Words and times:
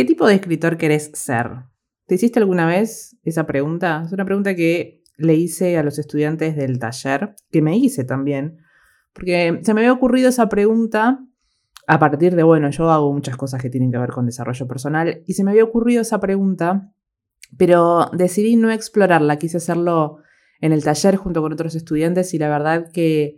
¿Qué 0.00 0.06
tipo 0.06 0.26
de 0.26 0.36
escritor 0.36 0.78
querés 0.78 1.10
ser? 1.12 1.50
¿Te 2.06 2.14
hiciste 2.14 2.38
alguna 2.38 2.64
vez 2.64 3.18
esa 3.22 3.44
pregunta? 3.44 4.04
Es 4.06 4.12
una 4.12 4.24
pregunta 4.24 4.54
que 4.54 5.02
le 5.18 5.34
hice 5.34 5.76
a 5.76 5.82
los 5.82 5.98
estudiantes 5.98 6.56
del 6.56 6.78
taller, 6.78 7.34
que 7.50 7.60
me 7.60 7.76
hice 7.76 8.04
también, 8.04 8.62
porque 9.12 9.60
se 9.62 9.74
me 9.74 9.82
había 9.82 9.92
ocurrido 9.92 10.30
esa 10.30 10.48
pregunta 10.48 11.22
a 11.86 11.98
partir 11.98 12.34
de, 12.34 12.42
bueno, 12.42 12.70
yo 12.70 12.90
hago 12.90 13.12
muchas 13.12 13.36
cosas 13.36 13.60
que 13.60 13.68
tienen 13.68 13.92
que 13.92 13.98
ver 13.98 14.08
con 14.08 14.24
desarrollo 14.24 14.66
personal, 14.66 15.22
y 15.26 15.34
se 15.34 15.44
me 15.44 15.50
había 15.50 15.64
ocurrido 15.64 16.00
esa 16.00 16.18
pregunta, 16.18 16.94
pero 17.58 18.08
decidí 18.14 18.56
no 18.56 18.70
explorarla, 18.70 19.36
quise 19.36 19.58
hacerlo 19.58 20.16
en 20.62 20.72
el 20.72 20.82
taller 20.82 21.16
junto 21.16 21.42
con 21.42 21.52
otros 21.52 21.74
estudiantes 21.74 22.32
y 22.32 22.38
la 22.38 22.48
verdad 22.48 22.90
que 22.90 23.36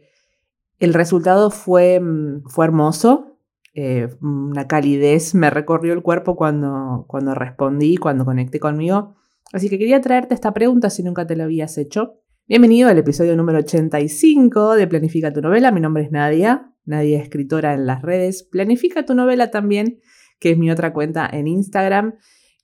el 0.79 0.95
resultado 0.95 1.51
fue, 1.51 1.99
mm, 1.99 2.45
fue 2.47 2.67
hermoso, 2.67 3.32
eh, 3.75 4.09
una 4.21 4.67
calidez 4.67 5.35
me 5.35 5.49
recorrió 5.49 5.93
el 5.95 6.03
cuerpo 6.03 6.37
cuando, 6.37 7.07
cuando 7.09 7.35
respondí, 7.35 7.97
cuando 7.97 8.25
conecté 8.25 8.61
conmigo. 8.61 9.17
Así 9.53 9.69
que 9.69 9.79
quería 9.79 10.01
traerte 10.01 10.35
esta 10.35 10.53
pregunta 10.53 10.91
si 10.91 11.03
nunca 11.03 11.27
te 11.27 11.37
la 11.37 11.45
habías 11.45 11.79
hecho. 11.79 12.19
Bienvenido 12.47 12.89
al 12.89 12.99
episodio 12.99 13.37
número 13.37 13.59
85 13.61 14.75
de 14.75 14.87
Planifica 14.87 15.33
tu 15.33 15.41
novela. 15.41 15.73
Mi 15.73 15.81
nombre 15.81 16.03
es 16.03 16.11
Nadia, 16.11 16.71
Nadia 16.85 17.23
escritora 17.23 17.73
en 17.73 17.87
las 17.87 18.03
redes. 18.03 18.43
Planifica 18.43 19.07
tu 19.07 19.15
novela 19.15 19.51
también, 19.51 20.01
que 20.39 20.51
es 20.51 20.59
mi 20.59 20.71
otra 20.71 20.93
cuenta 20.93 21.29
en 21.33 21.47
Instagram. 21.47 22.17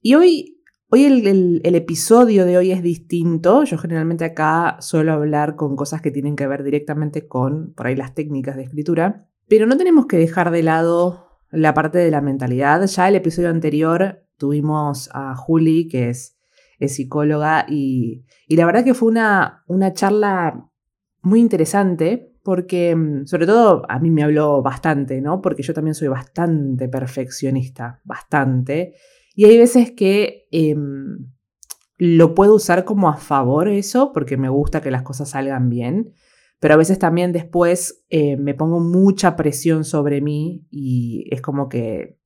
Y 0.02 0.14
hoy, 0.14 0.60
hoy 0.90 1.04
el, 1.04 1.60
el 1.64 1.74
episodio 1.74 2.44
de 2.44 2.58
hoy 2.58 2.70
es 2.70 2.82
distinto. 2.82 3.64
Yo 3.64 3.78
generalmente 3.78 4.26
acá 4.26 4.76
suelo 4.80 5.12
hablar 5.12 5.56
con 5.56 5.74
cosas 5.76 6.02
que 6.02 6.10
tienen 6.10 6.36
que 6.36 6.46
ver 6.46 6.64
directamente 6.64 7.26
con, 7.26 7.72
por 7.74 7.86
ahí, 7.86 7.96
las 7.96 8.14
técnicas 8.14 8.56
de 8.56 8.64
escritura. 8.64 9.28
Pero 9.48 9.66
no 9.66 9.76
tenemos 9.76 10.06
que 10.06 10.18
dejar 10.18 10.50
de 10.50 10.62
lado 10.62 11.40
la 11.50 11.74
parte 11.74 11.98
de 11.98 12.10
la 12.10 12.20
mentalidad. 12.20 12.84
Ya 12.86 13.08
el 13.08 13.16
episodio 13.16 13.48
anterior 13.48 14.24
tuvimos 14.36 15.10
a 15.12 15.34
Juli, 15.34 15.88
que 15.88 16.10
es, 16.10 16.36
psicóloga, 16.80 17.66
y, 17.68 18.24
la 18.48 18.64
verdad 18.66 18.84
que 18.84 18.94
fue 18.94 19.08
una, 19.08 19.64
una 19.66 19.92
charla 19.92 20.70
muy 21.22 21.40
interesante 21.40 22.32
porque 22.48 22.96
mm, 22.96 23.26
sobre 23.26 23.46
todo 23.46 23.82
a 23.90 23.98
mí 23.98 24.10
me 24.10 24.22
habló 24.22 24.62
bastante, 24.62 25.20
¿no? 25.20 25.42
Porque 25.42 25.62
yo 25.62 25.74
también 25.74 25.94
soy 25.94 26.08
bastante 26.08 26.88
perfeccionista, 26.88 28.00
bastante. 28.04 28.94
Y 29.34 29.44
hay 29.44 29.58
veces 29.58 29.92
que 29.92 30.48
em, 30.50 31.30
lo 31.98 32.34
puedo 32.34 32.54
usar 32.54 32.84
como 32.86 33.08
a 33.08 33.16
favor 33.16 33.68
eso, 33.68 34.12
porque 34.12 34.36
me 34.36 34.48
gusta 34.48 34.80
que 34.80 34.90
las 34.90 35.02
cosas 35.02 35.30
salgan 35.30 35.68
bien 35.68 36.14
pero 36.60 36.74
a 36.74 36.76
veces 36.76 36.98
también 36.98 37.32
después 37.32 38.04
eh, 38.10 38.36
me 38.36 38.54
pongo 38.54 38.80
mucha 38.80 39.36
presión 39.36 39.84
sobre 39.84 40.20
mí 40.20 40.66
y 40.70 41.26
es 41.30 41.40
como 41.40 41.68
que 41.68 42.18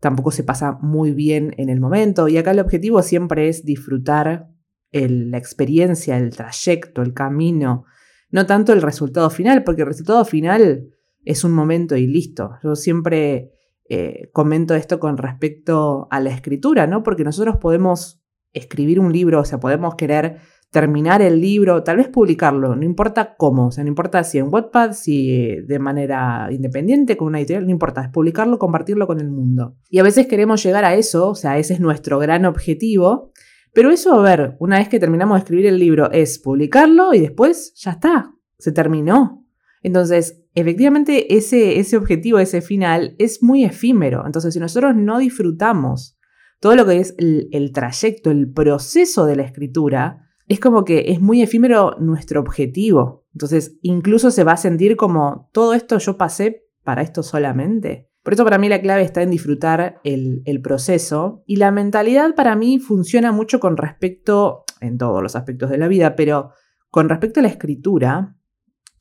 tampoco 0.00 0.30
se 0.30 0.44
pasa 0.44 0.78
muy 0.80 1.12
bien 1.12 1.54
en 1.58 1.68
el 1.68 1.80
momento. 1.80 2.26
Y 2.28 2.38
acá 2.38 2.52
el 2.52 2.60
objetivo 2.60 3.02
siempre 3.02 3.48
es 3.48 3.64
disfrutar 3.64 4.48
la 4.92 5.38
experiencia, 5.38 6.16
el 6.18 6.30
trayecto, 6.30 7.02
el 7.02 7.14
camino, 7.14 7.84
no 8.30 8.46
tanto 8.46 8.72
el 8.72 8.82
resultado 8.82 9.30
final, 9.30 9.62
porque 9.62 9.82
el 9.82 9.88
resultado 9.88 10.24
final 10.24 10.88
es 11.24 11.44
un 11.44 11.52
momento 11.52 11.96
y 11.96 12.06
listo. 12.06 12.52
Yo 12.62 12.74
siempre 12.74 13.52
eh, 13.88 14.30
comento 14.32 14.74
esto 14.74 14.98
con 14.98 15.16
respecto 15.16 16.08
a 16.10 16.20
la 16.20 16.30
escritura, 16.30 16.86
¿no? 16.86 17.02
Porque 17.02 17.24
nosotros 17.24 17.56
podemos 17.58 18.22
escribir 18.52 18.98
un 18.98 19.12
libro, 19.12 19.40
o 19.40 19.44
sea, 19.44 19.60
podemos 19.60 19.94
querer 19.94 20.38
terminar 20.70 21.20
el 21.20 21.40
libro, 21.40 21.82
tal 21.82 21.96
vez 21.96 22.08
publicarlo, 22.08 22.76
no 22.76 22.84
importa 22.84 23.34
cómo, 23.36 23.66
o 23.66 23.70
sea, 23.72 23.82
no 23.82 23.88
importa 23.88 24.22
si 24.22 24.38
en 24.38 24.52
Wattpad, 24.52 24.92
si 24.92 25.56
de 25.66 25.78
manera 25.80 26.48
independiente, 26.50 27.16
con 27.16 27.28
una 27.28 27.40
editorial, 27.40 27.64
no 27.64 27.72
importa, 27.72 28.02
es 28.02 28.08
publicarlo, 28.08 28.58
compartirlo 28.58 29.08
con 29.08 29.20
el 29.20 29.30
mundo. 29.30 29.76
Y 29.88 29.98
a 29.98 30.04
veces 30.04 30.28
queremos 30.28 30.62
llegar 30.62 30.84
a 30.84 30.94
eso, 30.94 31.30
o 31.30 31.34
sea, 31.34 31.58
ese 31.58 31.74
es 31.74 31.80
nuestro 31.80 32.20
gran 32.20 32.44
objetivo, 32.44 33.32
pero 33.72 33.90
eso, 33.90 34.14
a 34.14 34.22
ver, 34.22 34.56
una 34.60 34.78
vez 34.78 34.88
que 34.88 35.00
terminamos 35.00 35.36
de 35.36 35.38
escribir 35.40 35.66
el 35.66 35.78
libro, 35.78 36.10
es 36.12 36.38
publicarlo 36.38 37.14
y 37.14 37.20
después 37.20 37.72
ya 37.74 37.92
está, 37.92 38.32
se 38.58 38.70
terminó. 38.70 39.44
Entonces, 39.82 40.44
efectivamente, 40.54 41.36
ese, 41.36 41.80
ese 41.80 41.96
objetivo, 41.96 42.38
ese 42.38 42.62
final, 42.62 43.16
es 43.18 43.42
muy 43.42 43.64
efímero. 43.64 44.24
Entonces, 44.24 44.54
si 44.54 44.60
nosotros 44.60 44.94
no 44.94 45.18
disfrutamos 45.18 46.16
todo 46.60 46.76
lo 46.76 46.86
que 46.86 46.98
es 46.98 47.14
el 47.18 47.72
trayecto, 47.72 48.30
el 48.30 48.52
proceso 48.52 49.24
de 49.24 49.36
la 49.36 49.42
escritura, 49.44 50.29
es 50.50 50.58
como 50.58 50.84
que 50.84 51.12
es 51.12 51.20
muy 51.20 51.42
efímero 51.42 51.94
nuestro 52.00 52.40
objetivo. 52.40 53.24
Entonces, 53.34 53.78
incluso 53.82 54.32
se 54.32 54.42
va 54.42 54.52
a 54.52 54.56
sentir 54.56 54.96
como 54.96 55.48
todo 55.52 55.74
esto 55.74 55.98
yo 55.98 56.18
pasé 56.18 56.66
para 56.82 57.02
esto 57.02 57.22
solamente. 57.22 58.10
Por 58.24 58.34
eso 58.34 58.42
para 58.42 58.58
mí 58.58 58.68
la 58.68 58.80
clave 58.80 59.02
está 59.02 59.22
en 59.22 59.30
disfrutar 59.30 60.00
el, 60.02 60.60
proceso 60.60 61.44
y 61.46 61.54
la 61.54 61.70
mentalidad 61.70 62.34
para 62.34 62.56
mí 62.56 62.80
funciona 62.80 63.30
mucho 63.30 63.60
con 63.60 63.76
respecto, 63.76 64.64
en 64.80 64.98
todos 64.98 65.22
los 65.22 65.36
aspectos 65.36 65.70
de 65.70 65.78
la 65.78 65.86
vida, 65.86 66.16
pero 66.16 66.50
con 66.90 67.08
respecto 67.08 67.38
a 67.38 67.44
la 67.44 67.48
escritura, 67.48 68.36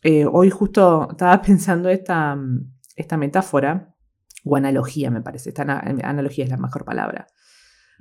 eh, 0.04 0.28
hoy 0.32 0.52
justo 0.52 1.08
estaba 1.10 1.42
pensando 1.42 1.90
esta, 1.90 2.38
esta 2.96 3.18
metáfora, 3.18 3.96
o 4.46 4.56
analogía 4.56 5.10
me 5.10 5.22
parece, 5.22 5.50
esta 5.50 5.64
analogía 5.64 6.44
es 6.44 6.52
la 6.52 6.58
mejor 6.58 6.86
palabra. 6.86 7.26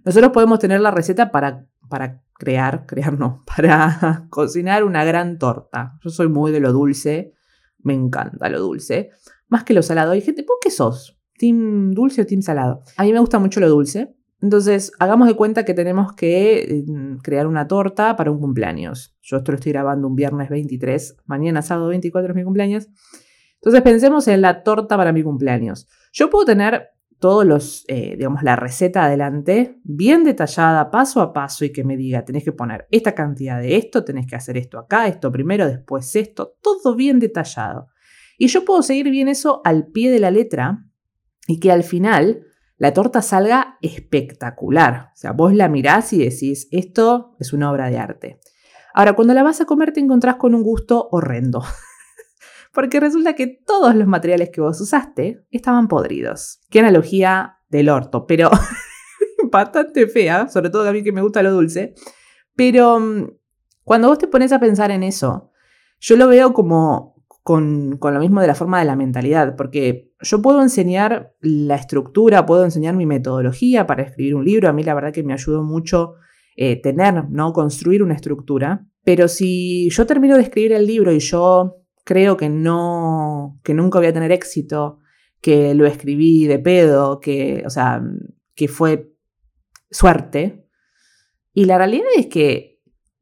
Nosotros 0.04 0.32
podemos 0.32 0.58
tener 0.58 0.82
la 0.82 0.90
receta 0.90 1.30
para, 1.30 1.66
para 1.88 2.22
crear, 2.38 2.86
crear 2.86 3.18
no, 3.18 3.44
para 3.56 4.26
cocinar 4.30 4.84
una 4.84 5.04
gran 5.04 5.38
torta. 5.38 5.98
Yo 6.02 6.10
soy 6.10 6.28
muy 6.28 6.52
de 6.52 6.60
lo 6.60 6.72
dulce, 6.72 7.34
me 7.80 7.92
encanta 7.92 8.48
lo 8.48 8.60
dulce, 8.60 9.10
más 9.48 9.64
que 9.64 9.74
lo 9.74 9.82
salado. 9.82 10.14
Y 10.14 10.22
gente, 10.22 10.44
¿por 10.44 10.56
qué 10.60 10.70
sos? 10.70 11.20
¿Team 11.36 11.92
dulce 11.92 12.22
o 12.22 12.26
team 12.26 12.42
salado? 12.42 12.82
A 12.96 13.04
mí 13.04 13.12
me 13.12 13.20
gusta 13.20 13.38
mucho 13.38 13.60
lo 13.60 13.68
dulce. 13.68 14.14
Entonces, 14.40 14.92
hagamos 15.00 15.26
de 15.26 15.34
cuenta 15.34 15.64
que 15.64 15.74
tenemos 15.74 16.12
que 16.12 16.84
mm, 16.86 17.16
crear 17.18 17.46
una 17.48 17.66
torta 17.66 18.16
para 18.16 18.30
un 18.30 18.38
cumpleaños. 18.38 19.16
Yo 19.20 19.38
esto 19.38 19.50
lo 19.50 19.56
estoy 19.56 19.72
grabando 19.72 20.06
un 20.06 20.14
viernes 20.14 20.48
23, 20.48 21.16
mañana 21.26 21.60
sábado 21.60 21.88
24 21.88 22.30
es 22.30 22.36
mi 22.36 22.44
cumpleaños. 22.44 22.88
Entonces, 23.56 23.82
pensemos 23.82 24.28
en 24.28 24.40
la 24.40 24.62
torta 24.62 24.96
para 24.96 25.12
mi 25.12 25.24
cumpleaños. 25.24 25.88
Yo 26.12 26.30
puedo 26.30 26.44
tener 26.44 26.90
todos 27.18 27.44
los, 27.44 27.84
eh, 27.88 28.14
digamos, 28.16 28.42
la 28.42 28.56
receta 28.56 29.04
adelante, 29.04 29.80
bien 29.82 30.24
detallada, 30.24 30.90
paso 30.90 31.20
a 31.20 31.32
paso, 31.32 31.64
y 31.64 31.72
que 31.72 31.84
me 31.84 31.96
diga, 31.96 32.24
tenés 32.24 32.44
que 32.44 32.52
poner 32.52 32.86
esta 32.90 33.14
cantidad 33.14 33.60
de 33.60 33.76
esto, 33.76 34.04
tenés 34.04 34.26
que 34.26 34.36
hacer 34.36 34.56
esto 34.56 34.78
acá, 34.78 35.08
esto 35.08 35.32
primero, 35.32 35.66
después 35.66 36.14
esto, 36.16 36.56
todo 36.62 36.94
bien 36.94 37.18
detallado. 37.18 37.88
Y 38.38 38.46
yo 38.46 38.64
puedo 38.64 38.82
seguir 38.82 39.10
bien 39.10 39.28
eso 39.28 39.60
al 39.64 39.88
pie 39.88 40.10
de 40.10 40.20
la 40.20 40.30
letra 40.30 40.84
y 41.48 41.58
que 41.58 41.72
al 41.72 41.82
final 41.82 42.44
la 42.76 42.92
torta 42.92 43.20
salga 43.20 43.78
espectacular. 43.82 45.10
O 45.12 45.16
sea, 45.16 45.32
vos 45.32 45.52
la 45.52 45.68
mirás 45.68 46.12
y 46.12 46.18
decís, 46.18 46.68
esto 46.70 47.34
es 47.40 47.52
una 47.52 47.72
obra 47.72 47.90
de 47.90 47.98
arte. 47.98 48.40
Ahora, 48.94 49.14
cuando 49.14 49.34
la 49.34 49.42
vas 49.42 49.60
a 49.60 49.64
comer 49.64 49.92
te 49.92 50.00
encontrás 50.00 50.36
con 50.36 50.54
un 50.54 50.62
gusto 50.62 51.08
horrendo. 51.10 51.62
porque 52.72 53.00
resulta 53.00 53.34
que 53.34 53.46
todos 53.46 53.94
los 53.94 54.06
materiales 54.06 54.50
que 54.50 54.60
vos 54.60 54.80
usaste 54.80 55.44
estaban 55.50 55.88
podridos. 55.88 56.60
Qué 56.70 56.80
analogía 56.80 57.58
del 57.68 57.88
orto, 57.88 58.26
pero 58.26 58.50
bastante 59.50 60.06
fea, 60.06 60.48
sobre 60.48 60.70
todo 60.70 60.88
a 60.88 60.92
mí 60.92 61.02
que 61.02 61.12
me 61.12 61.22
gusta 61.22 61.42
lo 61.42 61.52
dulce. 61.52 61.94
Pero 62.54 63.00
mm, 63.00 63.30
cuando 63.84 64.08
vos 64.08 64.18
te 64.18 64.28
pones 64.28 64.52
a 64.52 64.60
pensar 64.60 64.90
en 64.90 65.02
eso, 65.02 65.50
yo 66.00 66.16
lo 66.16 66.28
veo 66.28 66.52
como 66.52 67.24
con, 67.42 67.96
con, 67.98 68.14
lo 68.14 68.20
mismo 68.20 68.40
de 68.40 68.46
la 68.46 68.54
forma 68.54 68.78
de 68.78 68.84
la 68.84 68.96
mentalidad, 68.96 69.56
porque 69.56 70.12
yo 70.20 70.42
puedo 70.42 70.60
enseñar 70.60 71.34
la 71.40 71.76
estructura, 71.76 72.44
puedo 72.44 72.64
enseñar 72.64 72.94
mi 72.94 73.06
metodología 73.06 73.86
para 73.86 74.02
escribir 74.02 74.34
un 74.34 74.44
libro, 74.44 74.68
a 74.68 74.72
mí 74.72 74.82
la 74.82 74.94
verdad 74.94 75.12
que 75.12 75.22
me 75.22 75.32
ayudó 75.32 75.62
mucho 75.62 76.14
eh, 76.56 76.80
tener, 76.80 77.30
¿no? 77.30 77.52
Construir 77.52 78.02
una 78.02 78.14
estructura, 78.14 78.86
pero 79.04 79.28
si 79.28 79.88
yo 79.90 80.06
termino 80.06 80.36
de 80.36 80.42
escribir 80.42 80.72
el 80.72 80.86
libro 80.86 81.12
y 81.12 81.20
yo 81.20 81.76
creo 82.08 82.38
que 82.38 82.48
no, 82.48 83.60
que 83.62 83.74
nunca 83.74 83.98
voy 83.98 84.08
a 84.08 84.14
tener 84.14 84.32
éxito, 84.32 85.00
que 85.42 85.74
lo 85.74 85.84
escribí 85.84 86.46
de 86.46 86.58
pedo, 86.58 87.20
que, 87.20 87.62
o 87.66 87.68
sea, 87.68 88.02
que 88.54 88.66
fue 88.66 89.12
suerte. 89.90 90.66
Y 91.52 91.66
la 91.66 91.76
realidad 91.76 92.06
es 92.16 92.28
que, 92.28 92.80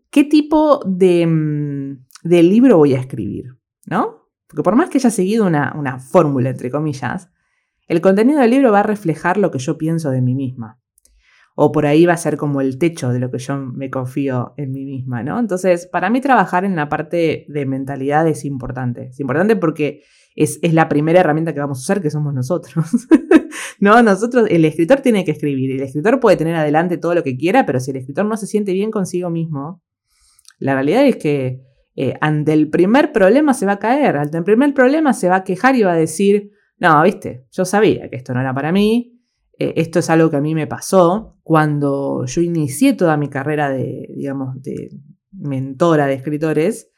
¿qué 0.09 0.23
tipo 0.23 0.81
de, 0.87 1.27
mm, 1.27 2.07
de 2.29 2.43
libro 2.45 2.79
voy 2.79 2.95
a 2.95 3.01
escribir? 3.01 3.57
¿No? 3.87 4.29
Porque 4.47 4.63
por 4.63 4.77
más 4.77 4.89
que 4.89 4.99
haya 4.99 5.11
seguido 5.11 5.49
una, 5.49 5.75
una 5.77 5.99
fórmula, 5.99 6.51
entre 6.51 6.71
comillas, 6.71 7.29
el 7.89 8.01
contenido 8.01 8.39
del 8.39 8.51
libro 8.51 8.71
va 8.71 8.81
a 8.81 8.85
reflejar 8.85 9.37
lo 9.37 9.51
que 9.51 9.59
yo 9.59 9.77
pienso 9.77 10.11
de 10.13 10.23
mí 10.23 10.37
misma 10.37 10.81
o 11.59 11.73
por 11.73 11.87
ahí 11.87 12.05
va 12.05 12.13
a 12.13 12.19
ser 12.19 12.37
como 12.37 12.61
el 12.61 12.79
techo 12.79 13.09
de 13.09 13.19
lo 13.19 13.31
que 13.31 13.39
yo 13.39 13.57
me 13.57 13.91
confío 13.91 14.53
en 14.59 14.73
mí 14.73 14.85
misma, 14.85 15.23
¿no? 15.23 15.41
Entonces, 15.41 15.87
para 15.87 16.11
mí 16.11 16.21
trabajar 16.21 16.67
en 16.67 16.77
la 16.77 16.91
parte 16.91 17.47
de 17.49 17.65
mentalidad 17.65 18.29
es 18.29 18.45
importante. 18.45 19.07
Es 19.07 19.21
importante 19.21 19.57
porque 19.57 20.03
es, 20.35 20.61
la 20.75 20.87
primera 20.91 21.21
herramienta 21.21 21.55
que 21.55 21.61
vamos 21.61 21.79
a 21.79 21.81
usar, 21.81 22.03
que 22.03 22.11
somos 22.11 22.35
nosotros. 22.35 22.75
no, 23.81 24.03
nosotros, 24.03 24.47
el 24.51 24.67
escritor 24.67 25.01
tiene 25.01 25.25
que 25.25 25.31
escribir. 25.31 25.71
El 25.71 25.81
escritor 25.81 26.21
puede 26.21 26.37
tener 26.37 26.55
adelante 26.57 26.99
todo 26.99 27.15
lo 27.15 27.23
que 27.23 27.39
quiera, 27.39 27.65
pero 27.65 27.81
si 27.81 27.91
el 27.91 27.97
escritor 27.97 28.27
no 28.27 28.37
se 28.37 28.47
siente 28.47 28.75
bien 28.75 28.91
consigo 28.91 29.31
mismo, 29.31 29.83
la 30.59 30.75
realidad 30.75 31.07
es 31.07 31.17
que 31.17 31.63
eh, 31.95 32.19
ante 32.21 32.53
el 32.53 32.69
primer 32.69 33.13
problema 33.13 33.55
se 33.55 33.65
va 33.65 33.73
a 33.73 33.79
caer. 33.79 34.19
Ante 34.19 34.37
el 34.37 34.45
primer 34.45 34.75
problema 34.75 35.15
se 35.15 35.31
va 35.31 35.37
a 35.37 35.45
quejar 35.45 35.75
y 35.75 35.85
va 35.85 35.95
a 35.95 35.97
decir, 35.97 36.51
no, 36.79 37.03
viste, 37.03 37.47
yo 37.51 37.65
sabía 37.65 38.11
que 38.11 38.17
esto 38.17 38.35
no 38.35 38.43
era 38.43 38.53
para 38.53 38.73
mí, 38.73 39.16
eh, 39.59 39.75
esto 39.77 39.99
es 39.99 40.11
algo 40.11 40.31
que 40.31 40.37
a 40.37 40.41
mí 40.41 40.55
me 40.55 40.67
pasó 40.67 41.39
cuando 41.43 42.25
yo 42.27 42.41
inicié 42.41 42.93
toda 42.93 43.17
mi 43.17 43.29
carrera 43.29 43.71
de, 43.71 44.09
digamos, 44.15 44.61
de 44.63 44.91
mentora 45.33 46.07
de 46.07 46.15
escritores, 46.15 46.91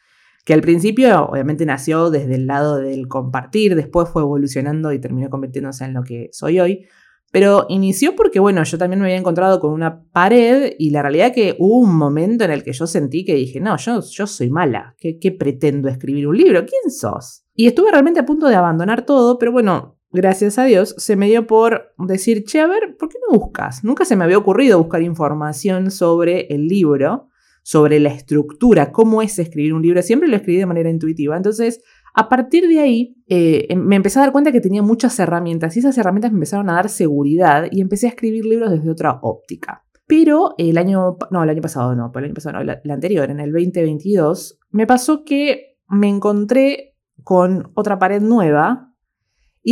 que 0.44 0.54
al 0.54 0.60
principio 0.60 1.26
obviamente 1.26 1.66
nació 1.66 2.10
desde 2.10 2.34
el 2.34 2.46
lado 2.46 2.78
del 2.78 3.06
compartir, 3.06 3.74
después 3.74 4.08
fue 4.08 4.22
evolucionando 4.22 4.92
y 4.92 5.00
terminó 5.00 5.28
convirtiéndose 5.28 5.84
en 5.84 5.94
lo 5.94 6.02
que 6.02 6.30
soy 6.32 6.58
hoy. 6.58 6.86
Pero 7.30 7.66
inició 7.68 8.16
porque, 8.16 8.40
bueno, 8.40 8.64
yo 8.64 8.78
también 8.78 9.00
me 9.00 9.06
había 9.06 9.18
encontrado 9.18 9.60
con 9.60 9.72
una 9.72 10.02
pared 10.12 10.72
y 10.78 10.90
la 10.90 11.02
realidad 11.02 11.34
que 11.34 11.56
hubo 11.58 11.80
un 11.80 11.94
momento 11.94 12.44
en 12.44 12.50
el 12.50 12.62
que 12.64 12.72
yo 12.72 12.86
sentí 12.86 13.26
que 13.26 13.34
dije, 13.34 13.60
no, 13.60 13.76
yo, 13.76 14.00
yo 14.00 14.26
soy 14.26 14.48
mala, 14.48 14.94
¿Qué, 14.98 15.18
¿qué 15.18 15.30
pretendo 15.32 15.90
escribir 15.90 16.26
un 16.26 16.38
libro? 16.38 16.64
¿Quién 16.64 16.90
sos? 16.90 17.44
Y 17.54 17.66
estuve 17.66 17.90
realmente 17.90 18.20
a 18.20 18.24
punto 18.24 18.48
de 18.48 18.54
abandonar 18.54 19.04
todo, 19.04 19.38
pero 19.38 19.52
bueno, 19.52 19.97
gracias 20.10 20.58
a 20.58 20.64
Dios, 20.64 20.94
se 20.98 21.16
me 21.16 21.26
dio 21.26 21.46
por 21.46 21.94
decir, 21.98 22.44
che, 22.44 22.60
a 22.60 22.66
ver, 22.66 22.96
¿por 22.98 23.08
qué 23.08 23.18
no 23.28 23.38
buscas? 23.38 23.84
Nunca 23.84 24.04
se 24.04 24.16
me 24.16 24.24
había 24.24 24.38
ocurrido 24.38 24.78
buscar 24.78 25.02
información 25.02 25.90
sobre 25.90 26.46
el 26.48 26.66
libro, 26.66 27.28
sobre 27.62 28.00
la 28.00 28.08
estructura, 28.08 28.92
cómo 28.92 29.20
es 29.22 29.38
escribir 29.38 29.74
un 29.74 29.82
libro. 29.82 30.00
Siempre 30.02 30.28
lo 30.28 30.36
escribí 30.36 30.58
de 30.58 30.66
manera 30.66 30.88
intuitiva. 30.88 31.36
Entonces, 31.36 31.82
a 32.14 32.28
partir 32.28 32.66
de 32.66 32.80
ahí, 32.80 33.16
eh, 33.28 33.66
em, 33.68 33.80
me 33.80 33.96
empecé 33.96 34.18
a 34.18 34.22
dar 34.22 34.32
cuenta 34.32 34.52
que 34.52 34.60
tenía 34.60 34.82
muchas 34.82 35.18
herramientas 35.18 35.76
y 35.76 35.80
esas 35.80 35.96
herramientas 35.98 36.32
me 36.32 36.38
empezaron 36.38 36.70
a 36.70 36.74
dar 36.74 36.88
seguridad 36.88 37.68
y 37.70 37.80
empecé 37.80 38.06
a 38.06 38.10
escribir 38.10 38.44
libros 38.44 38.70
desde 38.70 38.90
otra 38.90 39.18
óptica. 39.22 39.84
Pero 40.06 40.54
el 40.56 40.78
año, 40.78 41.18
no, 41.30 41.42
el 41.42 41.50
año 41.50 41.60
pasado 41.60 41.94
no, 41.94 42.10
el 42.14 42.24
año 42.24 42.34
pasado 42.34 42.64
no, 42.64 42.72
el 42.72 42.90
anterior, 42.90 43.30
en 43.30 43.40
el 43.40 43.52
2022, 43.52 44.58
me 44.70 44.86
pasó 44.86 45.22
que 45.24 45.76
me 45.88 46.08
encontré 46.08 46.96
con 47.22 47.70
otra 47.74 47.98
pared 47.98 48.22
nueva 48.22 48.87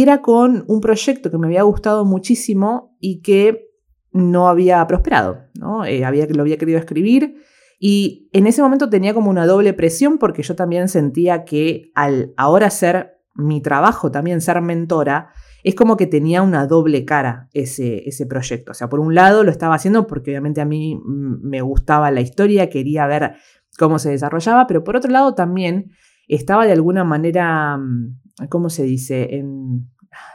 era 0.02 0.22
con 0.22 0.64
un 0.68 0.80
proyecto 0.80 1.30
que 1.30 1.38
me 1.38 1.46
había 1.46 1.62
gustado 1.62 2.04
muchísimo 2.04 2.96
y 3.00 3.22
que 3.22 3.70
no 4.12 4.48
había 4.48 4.86
prosperado, 4.86 5.44
¿no? 5.54 5.84
Eh, 5.84 6.00
lo 6.00 6.42
había 6.42 6.56
querido 6.56 6.78
escribir 6.78 7.36
y 7.78 8.28
en 8.32 8.46
ese 8.46 8.62
momento 8.62 8.88
tenía 8.88 9.12
como 9.12 9.30
una 9.30 9.46
doble 9.46 9.74
presión 9.74 10.18
porque 10.18 10.42
yo 10.42 10.56
también 10.56 10.88
sentía 10.88 11.44
que 11.44 11.90
al 11.94 12.32
ahora 12.36 12.70
ser 12.70 13.18
mi 13.34 13.60
trabajo, 13.60 14.10
también 14.10 14.40
ser 14.40 14.62
mentora, 14.62 15.28
es 15.62 15.74
como 15.74 15.96
que 15.96 16.06
tenía 16.06 16.42
una 16.42 16.66
doble 16.66 17.04
cara 17.04 17.48
ese, 17.52 18.08
ese 18.08 18.24
proyecto. 18.24 18.70
O 18.70 18.74
sea, 18.74 18.88
por 18.88 19.00
un 19.00 19.14
lado 19.14 19.44
lo 19.44 19.50
estaba 19.50 19.74
haciendo 19.74 20.06
porque 20.06 20.30
obviamente 20.30 20.60
a 20.60 20.64
mí 20.64 20.98
me 21.04 21.60
gustaba 21.60 22.10
la 22.10 22.20
historia, 22.20 22.70
quería 22.70 23.06
ver 23.06 23.34
cómo 23.78 23.98
se 23.98 24.10
desarrollaba, 24.10 24.66
pero 24.66 24.84
por 24.84 24.96
otro 24.96 25.10
lado 25.10 25.34
también 25.34 25.90
estaba 26.28 26.66
de 26.66 26.72
alguna 26.72 27.04
manera, 27.04 27.76
mm, 27.76 28.20
¿cómo 28.48 28.70
se 28.70 28.84
dice? 28.84 29.36
En, 29.36 29.88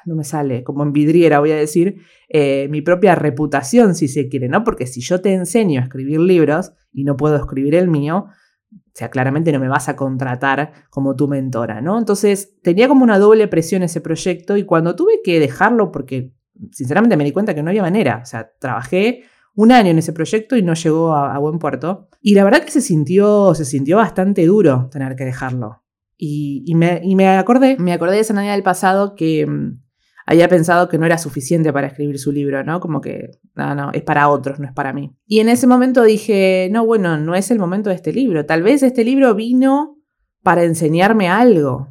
no 0.05 0.15
me 0.15 0.23
sale, 0.23 0.63
como 0.63 0.83
en 0.83 0.93
vidriera 0.93 1.39
voy 1.39 1.51
a 1.51 1.55
decir, 1.55 2.01
eh, 2.29 2.67
mi 2.69 2.81
propia 2.81 3.15
reputación, 3.15 3.95
si 3.95 4.07
se 4.07 4.29
quiere, 4.29 4.47
¿no? 4.47 4.63
Porque 4.63 4.87
si 4.87 5.01
yo 5.01 5.21
te 5.21 5.33
enseño 5.33 5.79
a 5.79 5.83
escribir 5.83 6.19
libros 6.19 6.73
y 6.91 7.03
no 7.03 7.17
puedo 7.17 7.35
escribir 7.35 7.75
el 7.75 7.87
mío, 7.87 8.27
o 8.71 8.93
sea, 8.93 9.09
claramente 9.09 9.51
no 9.51 9.59
me 9.59 9.69
vas 9.69 9.89
a 9.89 9.95
contratar 9.95 10.73
como 10.89 11.15
tu 11.15 11.27
mentora, 11.27 11.81
¿no? 11.81 11.97
Entonces, 11.97 12.59
tenía 12.61 12.87
como 12.87 13.03
una 13.03 13.19
doble 13.19 13.47
presión 13.47 13.83
ese 13.83 14.01
proyecto 14.01 14.57
y 14.57 14.65
cuando 14.65 14.95
tuve 14.95 15.21
que 15.23 15.39
dejarlo, 15.39 15.91
porque 15.91 16.33
sinceramente 16.71 17.17
me 17.17 17.23
di 17.23 17.31
cuenta 17.31 17.55
que 17.55 17.63
no 17.63 17.69
había 17.69 17.81
manera, 17.81 18.19
o 18.21 18.25
sea, 18.25 18.51
trabajé 18.59 19.23
un 19.55 19.71
año 19.71 19.91
en 19.91 19.97
ese 19.97 20.13
proyecto 20.13 20.55
y 20.55 20.61
no 20.61 20.73
llegó 20.73 21.15
a, 21.15 21.37
buen 21.39 21.59
puerto. 21.59 22.09
Y 22.21 22.35
la 22.35 22.43
verdad 22.43 22.63
que 22.63 22.71
se 22.71 22.81
sintió, 22.81 23.53
se 23.55 23.65
sintió 23.65 23.97
bastante 23.97 24.45
duro 24.45 24.89
tener 24.91 25.15
que 25.15 25.25
dejarlo. 25.25 25.80
Y, 26.23 26.75
me, 26.75 27.27
acordé, 27.29 27.77
me 27.79 27.93
acordé 27.93 28.13
de 28.13 28.19
esa 28.19 28.35
Navidad 28.35 28.53
del 28.53 28.61
pasado 28.61 29.15
que 29.15 29.47
mm, 29.47 29.81
había 30.27 30.47
pensado 30.47 30.87
que 30.87 30.99
no 30.99 31.07
era 31.07 31.17
suficiente 31.17 31.73
para 31.73 31.87
escribir 31.87 32.19
su 32.19 32.31
libro, 32.31 32.63
¿no? 32.63 32.79
Como 32.79 33.01
que, 33.01 33.31
no, 33.55 33.73
no, 33.73 33.91
es 33.91 34.03
para 34.03 34.29
otros, 34.29 34.59
no 34.59 34.67
es 34.67 34.71
para 34.71 34.93
mí. 34.93 35.15
Y 35.25 35.39
en 35.39 35.49
ese 35.49 35.65
momento 35.65 36.03
dije, 36.03 36.69
no, 36.71 36.85
bueno, 36.85 37.17
no 37.17 37.33
es 37.33 37.49
el 37.49 37.57
momento 37.57 37.89
de 37.89 37.95
este 37.95 38.13
libro. 38.13 38.45
Tal 38.45 38.61
vez 38.61 38.83
este 38.83 39.03
libro 39.03 39.33
vino 39.33 39.97
para 40.43 40.63
enseñarme 40.63 41.27
algo, 41.27 41.87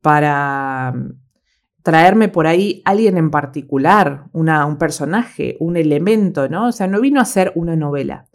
para 0.00 0.94
mm, 0.96 1.20
traerme 1.82 2.28
por 2.30 2.46
ahí 2.46 2.80
alguien 2.86 3.18
en 3.18 3.30
particular, 3.30 4.30
una, 4.32 4.64
un 4.64 4.78
personaje, 4.78 5.58
un 5.60 5.76
elemento, 5.76 6.48
¿no? 6.48 6.68
O 6.68 6.72
sea, 6.72 6.86
no 6.86 7.02
vino 7.02 7.20
a 7.20 7.26
ser 7.26 7.52
una 7.54 7.76
novela. 7.76 8.28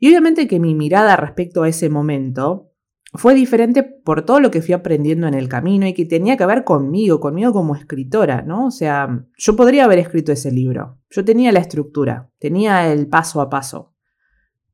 Y 0.00 0.08
obviamente 0.08 0.48
que 0.48 0.58
mi 0.58 0.74
mirada 0.74 1.16
respecto 1.16 1.64
a 1.64 1.68
ese 1.68 1.90
momento 1.90 2.72
fue 3.16 3.34
diferente 3.34 3.82
por 3.82 4.22
todo 4.22 4.40
lo 4.40 4.50
que 4.50 4.62
fui 4.62 4.74
aprendiendo 4.74 5.26
en 5.26 5.34
el 5.34 5.48
camino 5.48 5.86
y 5.86 5.94
que 5.94 6.04
tenía 6.04 6.36
que 6.36 6.46
ver 6.46 6.64
conmigo, 6.64 7.20
conmigo 7.20 7.52
como 7.52 7.74
escritora, 7.74 8.42
¿no? 8.42 8.66
O 8.66 8.70
sea, 8.70 9.26
yo 9.36 9.56
podría 9.56 9.84
haber 9.84 9.98
escrito 9.98 10.32
ese 10.32 10.50
libro, 10.50 10.98
yo 11.10 11.24
tenía 11.24 11.52
la 11.52 11.60
estructura, 11.60 12.30
tenía 12.38 12.92
el 12.92 13.06
paso 13.08 13.40
a 13.40 13.50
paso, 13.50 13.94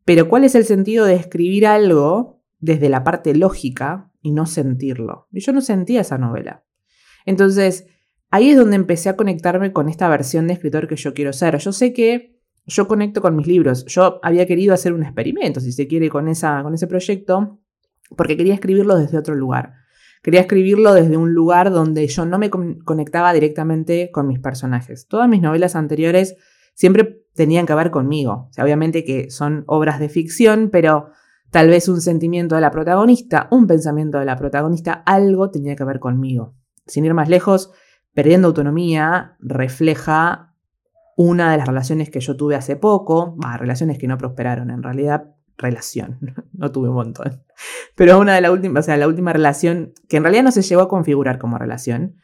pero 0.04 0.28
¿cuál 0.28 0.44
es 0.44 0.54
el 0.54 0.64
sentido 0.64 1.04
de 1.04 1.14
escribir 1.14 1.66
algo 1.66 2.42
desde 2.58 2.88
la 2.88 3.04
parte 3.04 3.34
lógica 3.34 4.10
y 4.20 4.32
no 4.32 4.46
sentirlo? 4.46 5.28
Y 5.32 5.40
yo 5.40 5.52
no 5.52 5.60
sentía 5.60 6.00
esa 6.00 6.18
novela. 6.18 6.64
Entonces, 7.24 7.86
ahí 8.30 8.50
es 8.50 8.56
donde 8.56 8.76
empecé 8.76 9.08
a 9.08 9.16
conectarme 9.16 9.72
con 9.72 9.88
esta 9.88 10.08
versión 10.08 10.48
de 10.48 10.54
escritor 10.54 10.88
que 10.88 10.96
yo 10.96 11.14
quiero 11.14 11.32
ser. 11.32 11.56
Yo 11.58 11.72
sé 11.72 11.92
que 11.92 12.40
yo 12.66 12.88
conecto 12.88 13.20
con 13.20 13.36
mis 13.36 13.46
libros, 13.46 13.84
yo 13.86 14.20
había 14.22 14.46
querido 14.46 14.72
hacer 14.74 14.92
un 14.92 15.02
experimento, 15.02 15.60
si 15.60 15.72
se 15.72 15.88
quiere, 15.88 16.08
con, 16.08 16.28
esa, 16.28 16.62
con 16.62 16.74
ese 16.74 16.86
proyecto 16.86 17.61
porque 18.16 18.36
quería 18.36 18.54
escribirlo 18.54 18.96
desde 18.96 19.18
otro 19.18 19.34
lugar. 19.34 19.74
Quería 20.22 20.40
escribirlo 20.40 20.94
desde 20.94 21.16
un 21.16 21.32
lugar 21.34 21.72
donde 21.72 22.06
yo 22.06 22.24
no 22.24 22.38
me 22.38 22.50
conectaba 22.50 23.32
directamente 23.32 24.10
con 24.12 24.28
mis 24.28 24.38
personajes. 24.38 25.08
Todas 25.08 25.28
mis 25.28 25.42
novelas 25.42 25.74
anteriores 25.74 26.36
siempre 26.74 27.24
tenían 27.34 27.66
que 27.66 27.74
ver 27.74 27.90
conmigo. 27.90 28.48
O 28.50 28.52
sea, 28.52 28.64
obviamente 28.64 29.04
que 29.04 29.30
son 29.30 29.64
obras 29.66 29.98
de 29.98 30.08
ficción, 30.08 30.70
pero 30.70 31.08
tal 31.50 31.68
vez 31.68 31.88
un 31.88 32.00
sentimiento 32.00 32.54
de 32.54 32.60
la 32.60 32.70
protagonista, 32.70 33.48
un 33.50 33.66
pensamiento 33.66 34.18
de 34.18 34.24
la 34.24 34.36
protagonista, 34.36 35.02
algo 35.06 35.50
tenía 35.50 35.74
que 35.74 35.84
ver 35.84 35.98
conmigo. 35.98 36.54
Sin 36.86 37.04
ir 37.04 37.14
más 37.14 37.28
lejos, 37.28 37.72
Perdiendo 38.14 38.48
Autonomía 38.48 39.36
refleja 39.40 40.54
una 41.16 41.50
de 41.50 41.58
las 41.58 41.66
relaciones 41.66 42.10
que 42.10 42.20
yo 42.20 42.36
tuve 42.36 42.56
hace 42.56 42.76
poco, 42.76 43.36
relaciones 43.58 43.98
que 43.98 44.06
no 44.06 44.18
prosperaron 44.18 44.70
en 44.70 44.82
realidad, 44.82 45.34
relación, 45.56 46.18
no 46.52 46.70
tuve 46.70 46.88
un 46.90 46.94
montón, 46.94 47.42
pero 47.94 48.18
una 48.18 48.34
de 48.34 48.40
las 48.40 48.50
últimas, 48.50 48.84
o 48.84 48.86
sea, 48.86 48.96
la 48.96 49.08
última 49.08 49.32
relación 49.32 49.92
que 50.08 50.16
en 50.16 50.24
realidad 50.24 50.44
no 50.44 50.52
se 50.52 50.62
llegó 50.62 50.82
a 50.82 50.88
configurar 50.88 51.38
como 51.38 51.58
relación, 51.58 52.16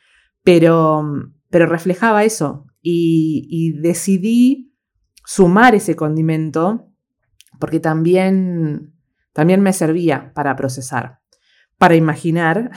pero, 0.43 1.05
pero 1.51 1.67
reflejaba 1.67 2.25
eso 2.25 2.67
y, 2.81 3.47
y 3.51 3.81
decidí 3.81 4.75
sumar 5.25 5.75
ese 5.75 5.95
condimento 5.95 6.89
porque 7.59 7.81
también, 7.81 8.95
también 9.33 9.61
me 9.61 9.73
servía 9.73 10.33
para 10.35 10.57
procesar, 10.57 11.21
para 11.77 11.97
imaginar, 11.97 12.71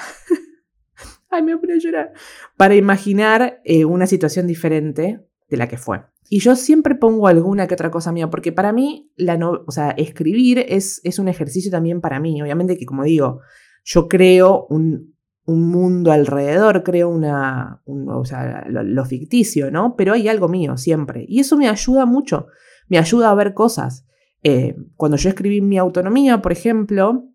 ay, 1.30 1.44
me 1.44 1.56
voy 1.56 1.72
a 1.72 1.78
llorar, 1.78 2.14
para 2.58 2.76
imaginar 2.76 3.62
eh, 3.64 3.86
una 3.86 4.08
situación 4.08 4.48
diferente 4.48 5.26
de 5.50 5.58
la 5.58 5.68
que 5.68 5.78
fue. 5.78 6.04
Y 6.34 6.40
yo 6.40 6.56
siempre 6.56 6.96
pongo 6.96 7.28
alguna 7.28 7.68
que 7.68 7.74
otra 7.74 7.92
cosa 7.92 8.14
mía, 8.14 8.30
porque 8.30 8.54
para 8.54 8.72
mí, 8.72 9.12
la 9.18 9.36
no, 9.36 9.66
o 9.68 9.72
sea, 9.72 9.92
escribir 9.92 10.60
es, 10.66 11.02
es 11.04 11.20
un 11.20 11.28
ejercicio 11.28 11.70
también 11.70 12.00
para 12.00 12.22
mí. 12.22 12.42
Obviamente 12.42 12.78
que, 12.78 12.86
como 12.86 13.04
digo, 13.04 13.42
yo 13.84 14.08
creo 14.08 14.66
un, 14.70 15.14
un 15.44 15.70
mundo 15.70 16.10
alrededor, 16.10 16.84
creo 16.84 17.10
una, 17.10 17.82
o 17.86 18.24
sea, 18.24 18.66
lo, 18.70 19.04
ficticio, 19.04 19.72
¿no? 19.72 19.98
Pero 19.98 20.14
hay 20.14 20.30
algo 20.30 20.48
mío 20.48 20.78
siempre. 20.78 21.26
Y 21.28 21.42
eso 21.42 21.58
me 21.58 21.68
ayuda 21.68 22.06
mucho, 22.06 22.48
me 22.88 22.98
ayuda 22.98 23.30
a 23.30 23.36
ver 23.36 23.54
cosas. 23.54 24.06
Eh, 24.42 24.78
cuando 24.96 25.18
yo 25.18 25.28
escribí 25.28 25.60
mi 25.60 25.78
autonomía, 25.78 26.42
por 26.42 26.54
ejemplo, 26.54 27.26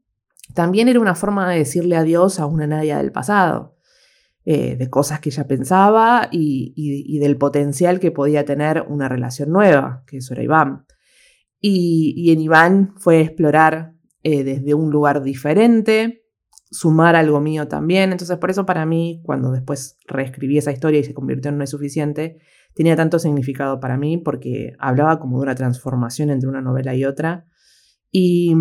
también 0.55 0.89
era 0.89 1.01
una 1.01 1.15
forma 1.15 1.51
de 1.51 1.59
decirle 1.59 1.97
adiós 1.97 2.41
a 2.41 2.47
una 2.47 2.67
Nadia 2.67 2.97
del 2.97 3.13
pasado. 3.13 3.76
Eh, 4.49 4.77
de 4.77 4.89
cosas 4.89 5.19
que 5.19 5.31
ella 5.31 5.49
pensaba 5.49 6.29
y, 6.31 7.19
del 7.19 7.37
potencial 7.37 7.99
que 7.99 8.13
podía 8.13 8.45
tener 8.45 8.85
una 8.89 9.09
relación 9.09 9.51
nueva, 9.51 10.05
que 10.07 10.19
eso 10.19 10.35
era 10.35 10.45
Iván. 10.45 10.87
Y, 11.61 12.31
en 12.31 12.41
Iván 12.41 12.95
fue 12.97 13.23
explorar 13.23 13.95
eh, 14.23 14.45
desde 14.45 14.73
un 14.75 14.93
lugar 14.93 15.25
diferente, 15.25 16.23
sumar 16.71 17.17
algo 17.17 17.41
mío 17.41 17.67
también. 17.67 18.13
Entonces, 18.13 18.39
por 18.39 18.51
eso 18.51 18.65
para 18.65 18.87
mí, 18.87 19.21
cuando 19.25 19.51
después 19.51 19.99
reescribí 20.07 20.59
esa 20.59 20.71
historia 20.71 21.01
y 21.01 21.05
se 21.05 21.13
convirtió 21.13 21.49
en 21.49 21.59
No 21.59 21.65
es 21.65 21.71
suficiente, 21.71 22.39
tenía 22.73 22.95
tanto 22.95 23.19
significado 23.19 23.81
para 23.81 23.97
mí 23.97 24.17
porque 24.17 24.75
hablaba 24.79 25.19
como 25.19 25.39
de 25.39 25.43
una 25.43 25.57
transformación 25.57 26.31
entre 26.31 26.49
una 26.49 26.61
novela 26.61 26.95
y 26.95 27.05
otra. 27.05 27.47
Y, 28.13 28.55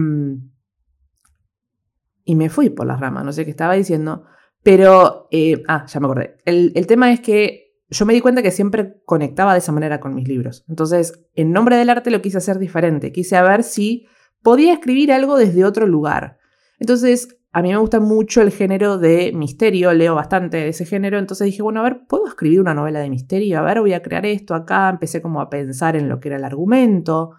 y 2.24 2.34
me 2.36 2.50
fui 2.50 2.72
por 2.72 2.88
las 2.88 3.00
ramas, 3.00 3.24
no 3.24 3.32
sé 3.32 3.46
qué 3.46 3.52
estaba 3.52 3.76
diciendo. 3.76 4.26
Pero, 4.66 5.28
eh, 5.30 5.62
ah, 5.68 5.86
ya 5.88 6.00
me 6.00 6.08
acordé. 6.08 6.38
El, 6.44 6.88
tema 6.88 7.14
es 7.14 7.20
que 7.20 7.76
yo 7.88 8.04
me 8.08 8.16
di 8.16 8.20
cuenta 8.20 8.42
que 8.42 8.50
siempre 8.50 8.96
conectaba 9.06 9.54
de 9.54 9.60
esa 9.60 9.72
manera 9.72 10.00
con 10.00 10.16
mis 10.16 10.28
libros. 10.28 10.66
Entonces, 10.68 11.24
en 11.36 11.52
nombre 11.52 11.76
del 11.76 11.88
arte 11.92 12.10
lo 12.10 12.20
quise 12.20 12.40
hacer 12.40 12.58
diferente. 12.58 13.12
Quise 13.12 13.40
ver 13.44 13.62
si 13.62 14.08
podía 14.42 14.74
escribir 14.74 15.14
algo 15.14 15.38
desde 15.38 15.66
otro 15.66 15.86
lugar. 15.86 16.40
Entonces, 16.80 17.38
a 17.52 17.62
mí 17.62 17.70
me 17.70 17.78
gusta 17.78 18.00
mucho 18.00 18.42
el 18.42 18.50
género 18.50 18.98
de 18.98 19.34
misterio, 19.36 19.94
leo 19.94 20.16
bastante 20.16 20.58
de 20.58 20.70
ese 20.70 20.88
género, 20.88 21.20
entonces 21.20 21.46
dije, 21.46 21.62
bueno, 21.62 21.82
a 21.82 21.84
ver, 21.84 22.08
¿puedo 22.08 22.28
escribir 22.28 22.60
una 22.60 22.74
novela 22.74 23.02
de 23.02 23.12
misterio? 23.12 23.60
A 23.60 23.62
ver, 23.62 23.82
voy 23.82 23.94
a 23.94 24.02
crear 24.02 24.26
esto 24.26 24.56
acá, 24.56 24.90
empecé 24.90 25.22
como 25.22 25.42
a 25.42 25.50
pensar 25.52 25.96
en 25.96 26.10
lo 26.10 26.20
que 26.20 26.30
era 26.30 26.38
el 26.38 26.44
argumento, 26.44 27.34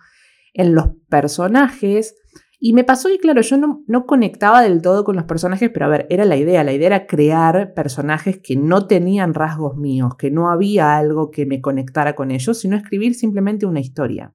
en 0.54 0.76
los 0.76 0.90
personajes, 1.08 2.14
y 2.58 2.72
me 2.72 2.84
pasó 2.84 3.10
y 3.12 3.18
claro, 3.18 3.42
yo 3.42 3.58
no, 3.58 3.84
no 3.86 4.06
conectaba 4.06 4.62
del 4.62 4.80
todo 4.80 5.04
con 5.04 5.16
los 5.16 5.26
personajes, 5.26 5.70
pero 5.72 5.86
a 5.86 5.88
ver, 5.90 6.06
era 6.08 6.24
la 6.24 6.36
idea, 6.36 6.64
la 6.64 6.72
idea 6.72 6.86
era 6.86 7.06
crear 7.06 7.74
personajes 7.74 8.40
que 8.42 8.56
no 8.56 8.86
tenían 8.86 9.34
rasgos 9.34 9.76
míos, 9.76 10.14
que 10.16 10.30
no 10.30 10.50
había 10.50 10.96
algo 10.96 11.30
que 11.30 11.44
me 11.44 11.60
conectara 11.60 12.14
con 12.14 12.30
ellos, 12.30 12.58
sino 12.58 12.76
escribir 12.76 13.14
simplemente 13.14 13.66
una 13.66 13.80
historia. 13.80 14.34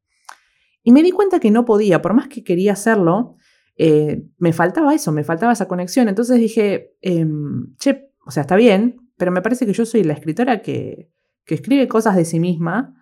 Y 0.84 0.92
me 0.92 1.04
di 1.04 1.12
cuenta 1.12 1.40
que 1.40 1.52
no 1.52 1.66
podía, 1.66 2.02
por 2.02 2.14
más 2.14 2.28
que 2.28 2.44
quería 2.44 2.74
hacerlo, 2.74 3.38
eh, 3.76 4.24
me 4.38 4.54
faltaba 4.54 4.94
eso, 4.94 5.12
me 5.12 5.24
faltaba 5.24 5.54
esa 5.54 5.68
conexión. 5.68 6.08
Entonces 6.08 6.38
dije, 6.38 6.94
em, 7.02 7.76
che, 7.78 8.12
o 8.26 8.32
sea, 8.32 8.42
está 8.42 8.56
bien, 8.56 8.98
pero 9.18 9.32
me 9.32 9.42
parece 9.42 9.66
que 9.66 9.74
yo 9.74 9.86
soy 9.86 10.04
la 10.04 10.14
escritora 10.14 10.62
que, 10.62 11.10
que 11.46 11.56
escribe 11.56 11.88
cosas 11.88 12.16
de 12.16 12.26
sí 12.26 12.40
misma, 12.40 13.01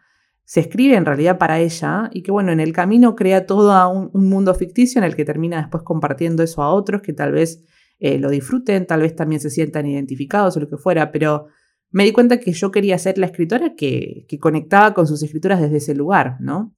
se 0.49 0.61
escribe 0.61 0.95
en 0.95 1.05
realidad 1.05 1.37
para 1.37 1.59
ella 1.59 2.09
y 2.11 2.23
que 2.23 2.31
bueno, 2.31 2.51
en 2.51 2.59
el 2.59 2.73
camino 2.73 3.15
crea 3.15 3.45
todo 3.45 3.87
un, 3.87 4.29
mundo 4.29 4.55
ficticio 4.55 4.97
en 4.97 5.05
el 5.05 5.15
que 5.15 5.23
termina 5.23 5.57
después 5.57 5.83
compartiendo 5.83 6.41
eso 6.41 6.63
a 6.63 6.73
otros 6.73 7.03
que 7.03 7.13
tal 7.13 7.33
vez 7.33 7.63
eh, 7.99 8.17
lo 8.17 8.31
disfruten, 8.31 8.87
tal 8.87 9.01
vez 9.01 9.15
también 9.15 9.39
se 9.41 9.51
sientan 9.51 9.85
identificados 9.85 10.57
o 10.57 10.59
lo 10.59 10.67
que 10.67 10.77
fuera, 10.77 11.11
pero 11.11 11.49
me 11.91 12.03
di 12.03 12.11
cuenta 12.11 12.39
que 12.39 12.51
yo 12.51 12.71
quería 12.71 12.97
ser 12.97 13.19
la 13.19 13.27
escritora 13.27 13.75
que, 13.75 14.25
que 14.27 14.39
conectaba 14.39 14.95
con 14.95 15.05
sus 15.05 15.21
escrituras 15.21 15.61
desde 15.61 15.77
ese 15.77 15.93
lugar, 15.93 16.37
¿no? 16.39 16.75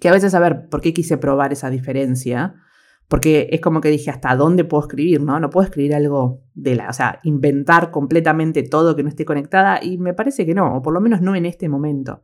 Que 0.00 0.08
a 0.08 0.12
veces, 0.12 0.32
a 0.32 0.40
ver, 0.40 0.70
¿por 0.70 0.80
qué 0.80 0.94
quise 0.94 1.18
probar 1.18 1.52
esa 1.52 1.68
diferencia? 1.68 2.54
porque 3.08 3.48
es 3.52 3.62
como 3.62 3.80
que 3.80 3.88
dije, 3.88 4.10
¿hasta 4.10 4.36
dónde 4.36 4.64
puedo 4.64 4.82
escribir? 4.82 5.22
No, 5.22 5.40
no 5.40 5.48
puedo 5.48 5.64
escribir 5.64 5.94
algo 5.94 6.42
de 6.52 6.76
la, 6.76 6.90
o 6.90 6.92
sea, 6.92 7.20
inventar 7.22 7.90
completamente 7.90 8.62
todo 8.62 8.94
que 8.94 9.02
no 9.02 9.08
esté 9.08 9.24
conectada 9.24 9.82
y 9.82 9.96
me 9.96 10.12
parece 10.12 10.44
que 10.44 10.54
no, 10.54 10.76
o 10.76 10.82
por 10.82 10.92
lo 10.92 11.00
menos 11.00 11.22
no 11.22 11.34
en 11.34 11.46
este 11.46 11.70
momento. 11.70 12.22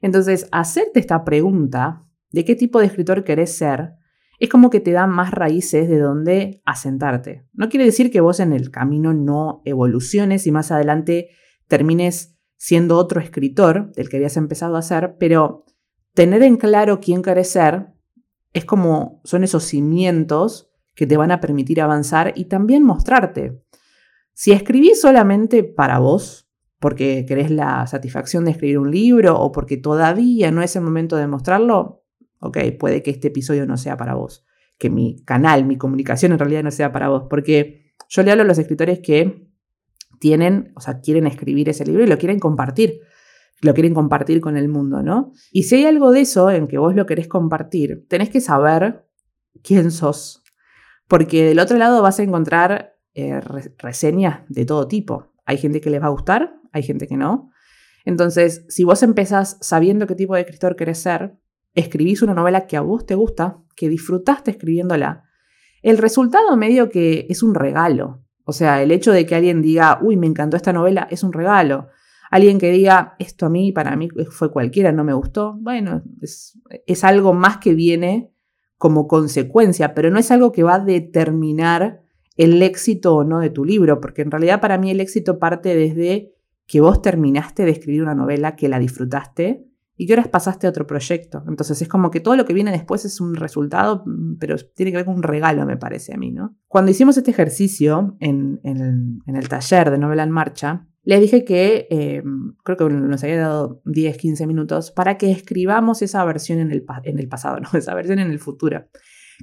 Entonces, 0.00 0.48
hacerte 0.52 1.00
esta 1.00 1.24
pregunta 1.24 2.04
de 2.30 2.44
qué 2.44 2.54
tipo 2.54 2.80
de 2.80 2.86
escritor 2.86 3.24
querés 3.24 3.56
ser, 3.56 3.94
es 4.38 4.48
como 4.48 4.70
que 4.70 4.80
te 4.80 4.92
da 4.92 5.06
más 5.06 5.32
raíces 5.32 5.88
de 5.88 5.98
dónde 5.98 6.62
asentarte. 6.64 7.46
No 7.52 7.68
quiere 7.68 7.84
decir 7.84 8.10
que 8.10 8.22
vos 8.22 8.40
en 8.40 8.52
el 8.52 8.70
camino 8.70 9.12
no 9.12 9.60
evoluciones 9.66 10.46
y 10.46 10.52
más 10.52 10.70
adelante 10.70 11.30
termines 11.68 12.38
siendo 12.56 12.96
otro 12.96 13.20
escritor 13.20 13.92
del 13.92 14.08
que 14.08 14.16
habías 14.16 14.36
empezado 14.36 14.76
a 14.76 14.82
ser, 14.82 15.16
pero 15.18 15.66
tener 16.14 16.42
en 16.42 16.56
claro 16.56 17.00
quién 17.00 17.22
querés 17.22 17.50
ser 17.50 17.88
es 18.52 18.64
como 18.64 19.20
son 19.24 19.44
esos 19.44 19.64
cimientos 19.64 20.70
que 20.94 21.06
te 21.06 21.16
van 21.16 21.30
a 21.30 21.40
permitir 21.40 21.80
avanzar 21.80 22.32
y 22.34 22.46
también 22.46 22.82
mostrarte. 22.82 23.62
Si 24.32 24.52
escribís 24.52 25.00
solamente 25.00 25.64
para 25.64 25.98
vos, 25.98 26.49
porque 26.80 27.24
querés 27.28 27.50
la 27.50 27.86
satisfacción 27.86 28.44
de 28.44 28.50
escribir 28.50 28.78
un 28.78 28.90
libro 28.90 29.38
o 29.38 29.52
porque 29.52 29.76
todavía 29.76 30.50
no 30.50 30.62
es 30.62 30.74
el 30.74 30.82
momento 30.82 31.16
de 31.16 31.28
mostrarlo, 31.28 32.02
ok, 32.40 32.58
puede 32.78 33.02
que 33.02 33.12
este 33.12 33.28
episodio 33.28 33.66
no 33.66 33.76
sea 33.76 33.96
para 33.96 34.14
vos, 34.14 34.44
que 34.78 34.90
mi 34.90 35.22
canal, 35.24 35.64
mi 35.64 35.76
comunicación 35.76 36.32
en 36.32 36.38
realidad 36.38 36.64
no 36.64 36.72
sea 36.72 36.90
para 36.90 37.08
vos, 37.08 37.26
porque 37.30 37.92
yo 38.08 38.22
le 38.24 38.32
hablo 38.32 38.42
a 38.42 38.46
los 38.46 38.58
escritores 38.58 38.98
que 38.98 39.46
tienen, 40.18 40.72
o 40.74 40.80
sea, 40.80 41.00
quieren 41.00 41.28
escribir 41.28 41.68
ese 41.68 41.84
libro 41.84 42.02
y 42.02 42.08
lo 42.08 42.18
quieren 42.18 42.40
compartir 42.40 43.00
lo 43.60 43.74
quieren 43.74 43.94
compartir 43.94 44.40
con 44.40 44.56
el 44.56 44.68
mundo, 44.68 45.02
¿no? 45.02 45.32
Y 45.52 45.64
si 45.64 45.76
hay 45.76 45.84
algo 45.84 46.12
de 46.12 46.22
eso 46.22 46.50
en 46.50 46.66
que 46.66 46.78
vos 46.78 46.94
lo 46.94 47.06
querés 47.06 47.28
compartir, 47.28 48.06
tenés 48.08 48.30
que 48.30 48.40
saber 48.40 49.06
quién 49.62 49.90
sos. 49.90 50.42
Porque 51.08 51.44
del 51.44 51.58
otro 51.58 51.76
lado 51.76 52.02
vas 52.02 52.18
a 52.20 52.22
encontrar 52.22 52.96
eh, 53.14 53.40
reseñas 53.78 54.42
de 54.48 54.64
todo 54.64 54.88
tipo. 54.88 55.32
Hay 55.44 55.58
gente 55.58 55.80
que 55.80 55.90
les 55.90 56.00
va 56.00 56.06
a 56.06 56.10
gustar, 56.10 56.59
hay 56.72 56.82
gente 56.82 57.06
que 57.06 57.16
no. 57.16 57.50
Entonces, 58.04 58.64
si 58.68 58.84
vos 58.84 59.02
empezás 59.02 59.58
sabiendo 59.60 60.06
qué 60.06 60.14
tipo 60.14 60.34
de 60.34 60.42
escritor 60.42 60.76
querés 60.76 60.98
ser, 60.98 61.36
escribís 61.74 62.22
una 62.22 62.34
novela 62.34 62.66
que 62.66 62.76
a 62.76 62.80
vos 62.80 63.06
te 63.06 63.14
gusta, 63.14 63.58
que 63.76 63.88
disfrutaste 63.88 64.52
escribiéndola, 64.52 65.24
el 65.82 65.98
resultado 65.98 66.56
medio 66.56 66.88
que 66.88 67.26
es 67.28 67.42
un 67.42 67.54
regalo. 67.54 68.24
O 68.44 68.52
sea, 68.52 68.82
el 68.82 68.90
hecho 68.90 69.12
de 69.12 69.26
que 69.26 69.34
alguien 69.34 69.62
diga, 69.62 69.98
uy, 70.02 70.16
me 70.16 70.26
encantó 70.26 70.56
esta 70.56 70.72
novela, 70.72 71.06
es 71.10 71.22
un 71.22 71.32
regalo. 71.32 71.88
Alguien 72.30 72.58
que 72.58 72.70
diga, 72.70 73.16
esto 73.18 73.46
a 73.46 73.50
mí, 73.50 73.72
para 73.72 73.96
mí 73.96 74.08
fue 74.30 74.50
cualquiera, 74.50 74.92
no 74.92 75.04
me 75.04 75.12
gustó, 75.12 75.56
bueno, 75.60 76.02
es, 76.20 76.58
es 76.86 77.04
algo 77.04 77.32
más 77.32 77.58
que 77.58 77.74
viene 77.74 78.32
como 78.76 79.08
consecuencia, 79.08 79.94
pero 79.94 80.10
no 80.10 80.18
es 80.18 80.30
algo 80.30 80.52
que 80.52 80.62
va 80.62 80.76
a 80.76 80.84
determinar 80.84 82.02
el 82.36 82.62
éxito 82.62 83.16
o 83.16 83.24
no 83.24 83.40
de 83.40 83.50
tu 83.50 83.64
libro, 83.64 84.00
porque 84.00 84.22
en 84.22 84.30
realidad 84.30 84.60
para 84.60 84.78
mí 84.78 84.90
el 84.90 85.00
éxito 85.00 85.38
parte 85.38 85.74
desde 85.74 86.32
que 86.70 86.80
vos 86.80 87.02
terminaste 87.02 87.64
de 87.64 87.72
escribir 87.72 88.02
una 88.02 88.14
novela, 88.14 88.54
que 88.54 88.68
la 88.68 88.78
disfrutaste 88.78 89.66
y 89.96 90.06
que 90.06 90.14
ahora 90.14 90.30
pasaste 90.30 90.66
a 90.66 90.70
otro 90.70 90.86
proyecto. 90.86 91.42
Entonces 91.48 91.82
es 91.82 91.88
como 91.88 92.10
que 92.10 92.20
todo 92.20 92.36
lo 92.36 92.44
que 92.44 92.54
viene 92.54 92.70
después 92.70 93.04
es 93.04 93.20
un 93.20 93.34
resultado, 93.34 94.04
mm, 94.06 94.36
pero 94.38 94.56
tiene 94.74 94.92
que 94.92 94.98
ver 94.98 95.06
con 95.06 95.16
un 95.16 95.22
regalo, 95.22 95.66
me 95.66 95.76
parece 95.76 96.14
a 96.14 96.16
mí, 96.16 96.30
¿no? 96.30 96.56
Cuando 96.68 96.92
hicimos 96.92 97.16
este 97.16 97.32
ejercicio 97.32 98.16
en, 98.20 98.60
en 98.62 99.36
el 99.36 99.48
taller 99.48 99.90
de 99.90 99.98
novela 99.98 100.22
en 100.22 100.30
marcha, 100.30 100.86
le 101.02 101.18
dije 101.18 101.44
que 101.44 101.88
eh, 101.90 102.22
creo 102.62 102.76
que 102.76 102.84
nos 102.84 103.24
había 103.24 103.40
dado 103.40 103.80
10, 103.86 104.16
15 104.18 104.46
minutos 104.46 104.90
para 104.90 105.16
que 105.16 105.30
escribamos 105.30 106.02
esa 106.02 106.24
versión 106.24 106.58
en 106.58 106.70
el, 106.70 106.84
en 107.04 107.18
el 107.18 107.28
pasado, 107.28 107.58
¿no? 107.60 107.68
esa 107.72 107.94
versión 107.94 108.18
en 108.18 108.30
el 108.30 108.38
futuro. 108.38 108.86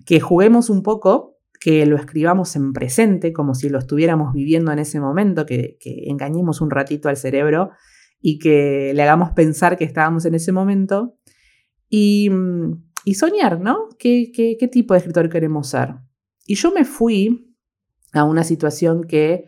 Que 0.05 0.19
juguemos 0.19 0.69
un 0.69 0.83
poco, 0.83 1.36
que 1.67 1.85
lo 1.85 1.97
escribamos 1.97 2.55
en 2.55 2.71
presente, 2.71 3.33
como 3.33 3.53
si 3.53 3.67
lo 3.67 3.77
estuviéramos 3.77 4.31
viviendo 4.31 4.71
en 4.71 4.79
ese 4.79 5.01
momento, 5.01 5.45
que, 5.45 5.77
engañemos 5.83 6.61
un 6.61 6.71
ratito 6.71 7.09
al 7.09 7.17
cerebro 7.17 7.71
y 8.21 8.39
que 8.39 8.93
le 8.95 9.03
hagamos 9.03 9.31
pensar 9.31 9.75
que 9.75 9.83
estábamos 9.83 10.23
en 10.23 10.35
ese 10.35 10.53
momento. 10.53 11.17
Y, 11.89 12.31
y 13.03 13.15
soñar, 13.15 13.59
¿no? 13.59 13.89
¿Qué, 13.99 14.31
¿Qué, 14.33 14.55
qué 14.57 14.69
tipo 14.69 14.93
de 14.93 14.99
escritor 14.99 15.27
queremos 15.27 15.67
ser? 15.67 15.95
Y 16.45 16.55
yo 16.55 16.71
me 16.71 16.85
fui 16.85 17.53
a 18.13 18.23
una 18.23 18.45
situación 18.45 19.03
que, 19.03 19.43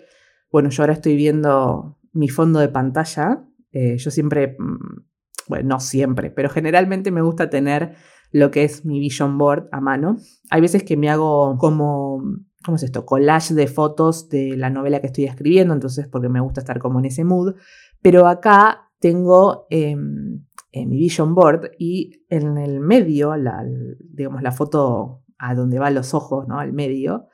bueno, 0.52 0.72
yo 0.72 0.84
ahora 0.84 0.96
estoy 0.96 1.16
viendo 1.16 2.00
mi 2.12 2.28
fondo 2.28 2.60
de 2.60 2.68
pantalla. 2.68 3.46
Eh, 3.72 3.96
yo 3.98 4.12
siempre, 4.12 4.58
mm, 4.60 5.06
bueno, 5.48 5.70
no 5.70 5.80
siempre, 5.80 6.32
pero 6.32 6.50
generalmente 6.50 7.12
me 7.12 7.22
gusta 7.22 7.50
tener 7.50 7.96
lo 8.32 8.52
que 8.52 8.64
es 8.64 8.86
mi 8.86 9.00
vision 9.00 9.38
board 9.38 9.68
a 9.72 9.82
mano. 9.82 10.18
Hay 10.50 10.62
veces 10.62 10.84
que 10.84 10.98
me 10.98 11.10
hago 11.10 11.58
como, 11.58 12.22
¿cómo 12.64 12.76
es 12.76 12.84
esto? 12.84 13.06
Collage 13.06 13.54
de 13.54 13.68
fotos 13.68 14.30
de 14.30 14.56
la 14.56 14.70
novela 14.70 15.02
que 15.02 15.08
estoy 15.08 15.26
escribiendo, 15.26 15.74
entonces 15.74 16.08
porque 16.08 16.30
me 16.30 16.40
gusta 16.40 16.62
estar 16.62 16.80
como 16.80 17.00
en 17.00 17.06
ese 17.06 17.24
mood. 17.24 17.56
Pero 18.02 18.28
acá 18.28 18.92
tengo 19.00 19.66
em, 19.70 20.46
mi 20.74 20.98
vision 20.98 21.34
board 21.34 21.72
y 21.78 22.24
en 22.30 22.58
el 22.58 22.80
medio, 22.80 23.36
la, 23.36 23.66
digamos, 24.12 24.42
la 24.42 24.52
foto 24.52 25.24
a 25.38 25.56
donde 25.56 25.80
van 25.80 25.96
los 25.96 26.14
ojos, 26.14 26.48
¿no? 26.48 26.60
Al 26.60 26.74
medio, 26.74 27.28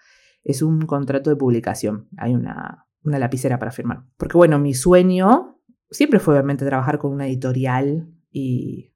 es 0.44 0.62
un 0.62 0.82
contrato 0.82 1.30
de 1.30 1.36
publicación. 1.36 2.08
Hay 2.18 2.34
una, 2.34 2.88
una 3.04 3.20
lapicera 3.20 3.60
para 3.60 3.72
firmar. 3.72 4.04
Porque 4.18 4.38
bueno, 4.38 4.60
mi 4.60 4.74
sueño 4.74 5.60
siempre 5.90 6.20
fue 6.20 6.36
obviamente 6.36 6.66
trabajar 6.66 7.00
con 7.00 7.12
una 7.12 7.28
editorial 7.28 8.08
y, 8.32 8.95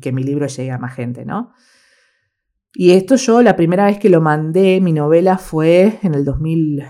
que 0.00 0.12
mi 0.12 0.22
libro 0.22 0.46
llegue 0.46 0.70
a 0.70 0.78
más 0.78 0.94
gente, 0.94 1.24
¿no? 1.24 1.52
Y 2.74 2.90
esto 2.90 3.14
yo, 3.16 3.40
la 3.42 3.54
primera 3.54 3.86
vez 3.86 3.98
que 3.98 4.10
lo 4.10 4.20
mandé, 4.20 4.80
mi 4.80 4.92
novela 4.92 5.38
fue 5.38 5.98
en 6.02 6.14
el 6.14 6.24
2000, 6.24 6.82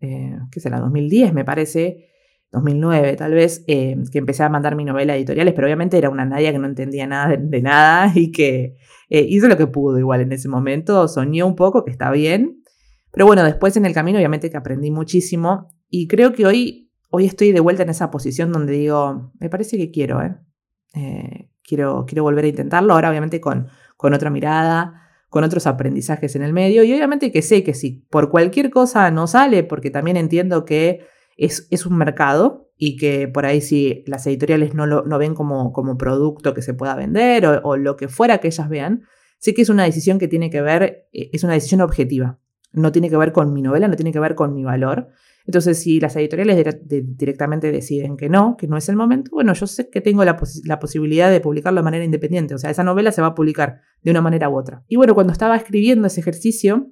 eh, 0.00 0.38
¿qué 0.50 0.60
será? 0.60 0.80
2010 0.80 1.32
me 1.32 1.44
parece, 1.44 2.08
2009 2.50 3.14
tal 3.14 3.34
vez, 3.34 3.64
eh, 3.68 3.96
que 4.10 4.18
empecé 4.18 4.42
a 4.42 4.48
mandar 4.48 4.74
mi 4.74 4.84
novela 4.84 5.12
a 5.12 5.16
editoriales, 5.16 5.54
pero 5.54 5.68
obviamente 5.68 5.96
era 5.96 6.10
una 6.10 6.24
Nadia 6.24 6.50
que 6.50 6.58
no 6.58 6.66
entendía 6.66 7.06
nada 7.06 7.36
de, 7.36 7.62
nada 7.62 8.12
y 8.12 8.32
que 8.32 8.74
eh, 9.08 9.24
hizo 9.28 9.46
lo 9.46 9.56
que 9.56 9.68
pudo 9.68 10.00
igual 10.00 10.20
en 10.20 10.32
ese 10.32 10.48
momento, 10.48 11.06
soñó 11.06 11.46
un 11.46 11.54
poco, 11.54 11.84
que 11.84 11.92
está 11.92 12.10
bien, 12.10 12.64
pero 13.12 13.24
bueno, 13.24 13.44
después 13.44 13.76
en 13.76 13.86
el 13.86 13.94
camino 13.94 14.18
obviamente 14.18 14.50
que 14.50 14.56
aprendí 14.56 14.90
muchísimo 14.90 15.68
y 15.88 16.08
creo 16.08 16.32
que 16.32 16.44
hoy, 16.44 16.90
hoy 17.10 17.26
estoy 17.26 17.52
de 17.52 17.60
vuelta 17.60 17.84
en 17.84 17.90
esa 17.90 18.10
posición 18.10 18.50
donde 18.50 18.72
digo, 18.72 19.32
me 19.38 19.48
parece 19.48 19.76
que 19.76 19.92
quiero, 19.92 20.20
¿eh? 20.22 21.49
Quiero, 21.70 22.04
quiero 22.06 22.24
volver 22.24 22.44
a 22.44 22.48
intentarlo, 22.48 22.92
ahora 22.92 23.10
obviamente 23.10 23.40
con, 23.40 23.68
con 23.96 24.12
otra 24.12 24.28
mirada, 24.28 25.08
con 25.28 25.44
otros 25.44 25.68
aprendizajes 25.68 26.34
en 26.34 26.42
el 26.42 26.52
medio 26.52 26.82
y 26.82 26.92
obviamente 26.92 27.30
que 27.30 27.42
sé 27.42 27.62
que 27.62 27.72
si 27.72 28.04
por 28.10 28.28
cualquier 28.28 28.70
cosa 28.70 29.10
no 29.12 29.28
sale, 29.28 29.62
porque 29.62 29.90
también 29.90 30.16
entiendo 30.16 30.64
que 30.64 31.06
es, 31.36 31.68
es 31.70 31.86
un 31.86 31.96
mercado 31.96 32.72
y 32.76 32.96
que 32.96 33.28
por 33.28 33.46
ahí 33.46 33.60
si 33.60 34.02
las 34.06 34.26
editoriales 34.26 34.74
no 34.74 34.86
lo 34.86 35.04
no 35.04 35.18
ven 35.18 35.34
como, 35.34 35.72
como 35.72 35.96
producto 35.96 36.52
que 36.52 36.62
se 36.62 36.74
pueda 36.74 36.96
vender 36.96 37.46
o, 37.46 37.76
lo 37.76 37.96
que 37.96 38.08
fuera 38.08 38.38
que 38.38 38.48
ellas 38.48 38.68
vean, 38.68 39.02
sé 39.38 39.54
que 39.54 39.62
es 39.62 39.68
una 39.68 39.84
decisión 39.84 40.18
que 40.18 40.26
tiene 40.26 40.50
que 40.50 40.60
ver, 40.60 41.06
eh, 41.12 41.30
es 41.32 41.44
una 41.44 41.52
decisión 41.52 41.80
objetiva. 41.80 42.40
No 42.72 42.90
tiene 42.90 43.08
que 43.08 43.16
ver 43.16 43.32
con 43.32 43.52
mi 43.52 43.62
novela, 43.62 43.86
no 43.86 43.96
tiene 43.96 44.12
que 44.12 44.20
ver 44.20 44.34
con 44.34 44.54
mi 44.54 44.64
valor. 44.64 45.08
Entonces, 45.46 45.80
si 45.80 46.00
las 46.00 46.14
editoriales 46.16 46.78
directamente 46.88 47.72
deciden 47.72 48.16
que 48.16 48.28
no, 48.28 48.56
que 48.56 48.68
no 48.68 48.76
es 48.76 48.88
el 48.88 48.96
momento, 48.96 49.30
bueno, 49.32 49.52
yo 49.54 49.66
sé 49.66 49.88
que 49.90 50.00
tengo 50.00 50.24
la, 50.24 50.36
posibilidad 50.78 51.30
de 51.30 51.40
publicarlo 51.40 51.80
de 51.80 51.84
manera 51.84 52.04
independiente. 52.04 52.54
O 52.54 52.58
sea, 52.58 52.70
esa 52.70 52.84
novela 52.84 53.10
se 53.12 53.22
va 53.22 53.28
a 53.28 53.34
publicar 53.34 53.80
de 54.02 54.10
una 54.10 54.20
manera 54.20 54.48
u 54.48 54.56
otra. 54.56 54.84
Y 54.86 54.96
bueno, 54.96 55.14
cuando 55.14 55.32
estaba 55.32 55.56
escribiendo 55.56 56.06
ese 56.06 56.20
ejercicio, 56.20 56.90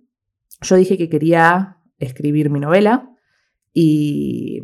yo 0.63 0.77
dije 0.77 0.97
que 0.99 1.09
quería 1.09 1.79
escribir 1.99 2.51
mi 2.51 2.61
novela 2.61 3.11
y 3.73 4.63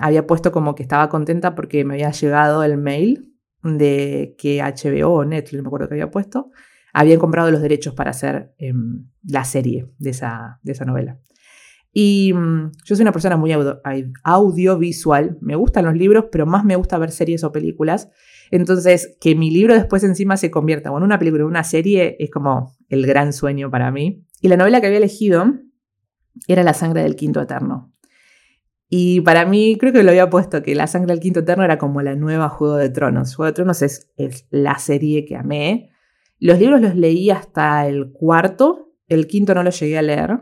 había 0.00 0.26
puesto 0.26 0.50
como 0.50 0.74
que 0.74 0.82
estaba 0.82 1.08
contenta 1.08 1.54
porque 1.54 1.84
me 1.84 1.94
había 1.94 2.10
llegado 2.10 2.64
el 2.64 2.78
mail 2.78 3.32
de 3.62 4.34
que 4.38 4.60
HBO 4.60 5.10
o 5.10 5.24
Netflix, 5.24 5.58
no 5.58 5.62
me 5.62 5.68
acuerdo 5.68 5.88
que 5.88 5.94
había 5.94 6.10
puesto, 6.10 6.50
habían 6.92 7.20
comprado 7.20 7.50
los 7.50 7.62
derechos 7.62 7.94
para 7.94 8.10
hacer 8.10 8.54
em, 8.58 9.06
la 9.22 9.44
serie 9.44 9.90
de 9.98 10.10
esa, 10.10 10.58
de 10.62 10.72
esa 10.72 10.84
novela. 10.84 11.20
Y 11.92 12.32
mm, 12.34 12.72
yo 12.84 12.96
soy 12.96 13.02
una 13.02 13.12
persona 13.12 13.36
muy 13.36 13.52
audiovisual, 14.22 15.38
me 15.40 15.56
gustan 15.56 15.84
los 15.84 15.94
libros, 15.94 16.26
pero 16.30 16.46
más 16.46 16.64
me 16.64 16.76
gusta 16.76 16.98
ver 16.98 17.10
series 17.10 17.44
o 17.44 17.52
películas. 17.52 18.10
Entonces, 18.50 19.16
que 19.20 19.34
mi 19.34 19.50
libro 19.50 19.74
después 19.74 20.02
encima 20.04 20.36
se 20.36 20.50
convierta 20.50 20.90
en 20.90 21.02
una 21.02 21.18
película 21.18 21.44
o 21.44 21.48
una 21.48 21.64
serie 21.64 22.16
es 22.18 22.30
como 22.30 22.72
el 22.88 23.06
gran 23.06 23.32
sueño 23.32 23.70
para 23.70 23.90
mí. 23.90 24.24
Y 24.40 24.48
la 24.48 24.56
novela 24.56 24.80
que 24.80 24.86
había 24.86 24.98
elegido 24.98 25.44
era 26.46 26.62
La 26.62 26.74
sangre 26.74 27.02
del 27.02 27.16
quinto 27.16 27.40
eterno. 27.40 27.92
Y 28.88 29.20
para 29.20 29.46
mí, 29.46 29.76
creo 29.78 29.92
que 29.92 30.02
lo 30.02 30.10
había 30.10 30.30
puesto, 30.30 30.62
que 30.62 30.74
La 30.74 30.88
sangre 30.88 31.12
del 31.12 31.20
quinto 31.20 31.40
eterno 31.40 31.64
era 31.64 31.78
como 31.78 32.02
la 32.02 32.16
nueva 32.16 32.48
Juego 32.48 32.76
de 32.76 32.90
Tronos. 32.90 33.36
Juego 33.36 33.46
de 33.50 33.54
Tronos 33.54 33.82
es, 33.82 34.10
es 34.16 34.46
la 34.50 34.78
serie 34.78 35.24
que 35.24 35.36
amé. 35.36 35.90
Los 36.38 36.58
libros 36.58 36.80
los 36.80 36.96
leí 36.96 37.30
hasta 37.30 37.86
el 37.86 38.12
cuarto, 38.12 38.94
el 39.06 39.26
quinto 39.26 39.54
no 39.54 39.62
lo 39.62 39.70
llegué 39.70 39.98
a 39.98 40.02
leer. 40.02 40.40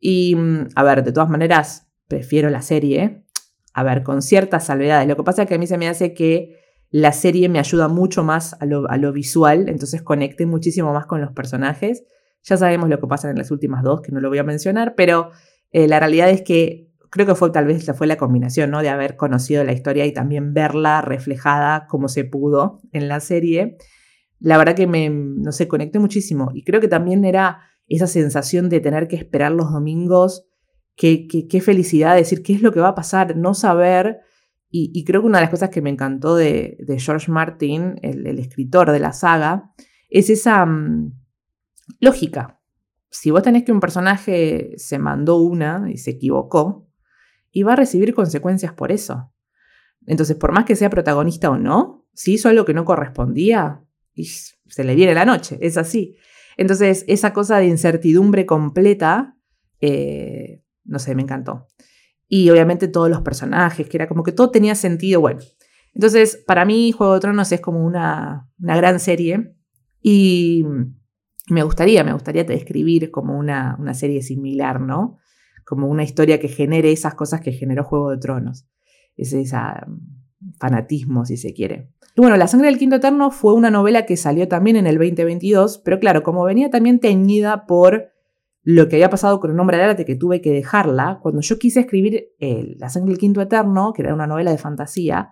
Y, 0.00 0.34
mm, 0.34 0.68
a 0.74 0.82
ver, 0.82 1.04
de 1.04 1.12
todas 1.12 1.28
maneras, 1.28 1.88
prefiero 2.08 2.50
la 2.50 2.62
serie. 2.62 3.24
A 3.72 3.84
ver, 3.84 4.02
con 4.02 4.22
ciertas 4.22 4.66
salvedades. 4.66 5.06
Lo 5.06 5.16
que 5.16 5.22
pasa 5.22 5.42
es 5.42 5.48
que 5.48 5.54
a 5.54 5.58
mí 5.58 5.66
se 5.66 5.78
me 5.78 5.88
hace 5.88 6.14
que 6.14 6.58
la 6.90 7.12
serie 7.12 7.48
me 7.48 7.60
ayuda 7.60 7.86
mucho 7.86 8.24
más 8.24 8.56
a 8.58 8.66
lo, 8.66 9.12
visual, 9.12 9.68
entonces 9.68 10.02
conecté 10.02 10.44
muchísimo 10.44 10.92
más 10.92 11.06
con 11.06 11.20
los 11.20 11.30
personajes. 11.32 12.04
Ya 12.42 12.56
sabemos 12.56 12.88
lo 12.88 12.98
que 12.98 13.06
pasa 13.06 13.30
en 13.30 13.38
las 13.38 13.52
últimas 13.52 13.84
dos, 13.84 14.00
que 14.00 14.10
no 14.10 14.20
lo 14.20 14.28
voy 14.28 14.38
a 14.38 14.44
mencionar, 14.44 14.94
pero 14.96 15.30
eh, 15.70 15.86
la 15.86 16.00
realidad 16.00 16.30
es 16.30 16.42
que 16.42 16.90
creo 17.10 17.26
que 17.26 17.34
fue 17.34 17.50
tal 17.50 17.66
vez 17.66 17.90
fue 17.96 18.06
la 18.06 18.16
combinación, 18.16 18.70
¿no? 18.70 18.82
De 18.82 18.88
haber 18.88 19.16
conocido 19.16 19.62
la 19.62 19.72
historia 19.72 20.04
y 20.06 20.12
también 20.12 20.52
verla 20.52 21.00
reflejada 21.00 21.86
como 21.86 22.08
se 22.08 22.24
pudo 22.24 22.80
en 22.92 23.08
la 23.08 23.20
serie. 23.20 23.76
La 24.40 24.58
verdad 24.58 24.74
que 24.74 24.86
me, 24.86 25.10
no 25.10 25.52
sé, 25.52 25.68
conecté 25.68 25.98
muchísimo. 25.98 26.50
Y 26.54 26.64
creo 26.64 26.80
que 26.80 26.88
también 26.88 27.24
era 27.24 27.60
esa 27.96 28.06
sensación 28.06 28.68
de 28.68 28.80
tener 28.80 29.08
que 29.08 29.16
esperar 29.16 29.52
los 29.52 29.70
domingos. 29.70 30.46
Qué, 30.96 31.26
qué, 31.26 31.60
felicidad 31.60 32.16
decir 32.16 32.42
qué 32.42 32.54
es 32.54 32.62
lo 32.62 32.72
que 32.72 32.80
va 32.80 32.88
a 32.88 32.94
pasar, 32.94 33.36
no 33.36 33.54
saber 33.54 34.20
y, 34.72 35.04
creo 35.04 35.20
que 35.20 35.26
una 35.26 35.38
de 35.38 35.44
las 35.44 35.50
cosas 35.50 35.70
que 35.70 35.82
me 35.82 35.90
encantó 35.90 36.36
de, 36.36 36.78
George 36.98 37.30
Martin, 37.30 37.96
el, 38.02 38.38
escritor 38.38 38.92
de 38.92 39.00
la 39.00 39.12
saga, 39.12 39.72
es 40.08 40.30
esa 40.30 40.64
mm, 40.64 41.12
lógica. 41.98 42.60
Si 43.10 43.32
vos 43.32 43.42
tenés 43.42 43.64
que 43.64 43.72
un 43.72 43.80
personaje 43.80 44.74
se 44.76 44.98
mandó 45.00 45.38
una 45.38 45.90
y 45.92 45.96
se 45.96 46.12
equivocó, 46.12 46.88
y 47.50 47.64
va 47.64 47.72
a 47.72 47.76
recibir 47.76 48.14
consecuencias 48.14 48.72
por 48.72 48.92
eso. 48.92 49.32
Entonces, 50.06 50.36
por 50.36 50.52
más 50.52 50.64
que 50.64 50.76
sea 50.76 50.88
protagonista 50.88 51.50
o 51.50 51.58
no, 51.58 52.06
si 52.14 52.34
hizo 52.34 52.48
algo 52.48 52.64
que 52.64 52.74
no 52.74 52.84
correspondía, 52.84 53.82
se 54.14 54.84
le 54.84 54.94
viene 54.94 55.14
la 55.14 55.24
noche, 55.24 55.58
es 55.60 55.76
así. 55.76 56.16
Entonces, 56.60 57.04
esa 57.08 57.32
cosa 57.32 57.58
de 57.58 57.66
incertidumbre 57.66 58.44
completa, 58.44 59.36
eh, 59.80 60.62
no 60.84 60.98
sé, 60.98 61.14
me 61.14 61.22
encantó 61.22 61.66
y 62.32 62.48
obviamente 62.48 62.86
todos 62.86 63.10
los 63.10 63.22
personajes, 63.22 63.88
que 63.88 63.96
era 63.96 64.06
como 64.06 64.22
que 64.22 64.30
todo 64.30 64.50
tenía 64.52 64.76
sentido, 64.76 65.20
bueno. 65.20 65.40
Entonces, 65.92 66.42
para 66.46 66.64
mí 66.64 66.92
Juego 66.92 67.14
de 67.14 67.20
Tronos 67.20 67.50
es 67.50 67.60
como 67.60 67.84
una, 67.84 68.48
gran 68.56 69.00
serie 69.00 69.56
y 70.00 70.64
me 71.48 71.64
gustaría, 71.64 72.04
me 72.04 72.12
gustaría 72.12 72.44
describir 72.44 73.10
como 73.10 73.36
una, 73.36 73.76
una 73.80 73.94
serie 73.94 74.22
similar, 74.22 74.80
¿no? 74.80 75.18
Como 75.66 75.88
una 75.88 76.04
historia 76.04 76.38
que 76.38 76.46
genere 76.46 76.92
esas 76.92 77.14
cosas 77.14 77.40
que 77.40 77.50
generó 77.50 77.82
Juego 77.82 78.10
de 78.12 78.18
Tronos. 78.18 78.68
Ese 79.16 79.40
fanatismo, 80.58 81.24
si 81.24 81.36
se 81.36 81.52
quiere. 81.52 81.90
Bueno, 82.16 82.36
La 82.36 82.48
sangre 82.48 82.68
del 82.68 82.78
quinto 82.78 82.96
eterno 82.96 83.30
fue 83.30 83.54
una 83.54 83.70
novela 83.70 84.04
que 84.04 84.16
salió 84.16 84.48
también 84.48 84.76
en 84.76 84.86
el 84.86 84.98
2022, 84.98 85.78
pero 85.78 85.98
claro, 85.98 86.22
como 86.22 86.44
venía 86.44 86.70
también 86.70 86.98
teñida 86.98 87.66
por 87.66 88.10
lo 88.62 88.88
que 88.88 88.96
había 88.96 89.08
pasado 89.08 89.40
con 89.40 89.50
el 89.50 89.56
nombre 89.56 89.78
de 89.78 89.84
arte 89.84 90.04
que 90.04 90.16
tuve 90.16 90.42
que 90.42 90.52
dejarla, 90.52 91.18
cuando 91.22 91.40
yo 91.40 91.58
quise 91.58 91.80
escribir 91.80 92.32
La 92.78 92.90
sangre 92.90 93.12
del 93.12 93.18
quinto 93.18 93.40
eterno, 93.40 93.92
que 93.94 94.02
era 94.02 94.12
una 94.12 94.26
novela 94.26 94.50
de 94.50 94.58
fantasía, 94.58 95.30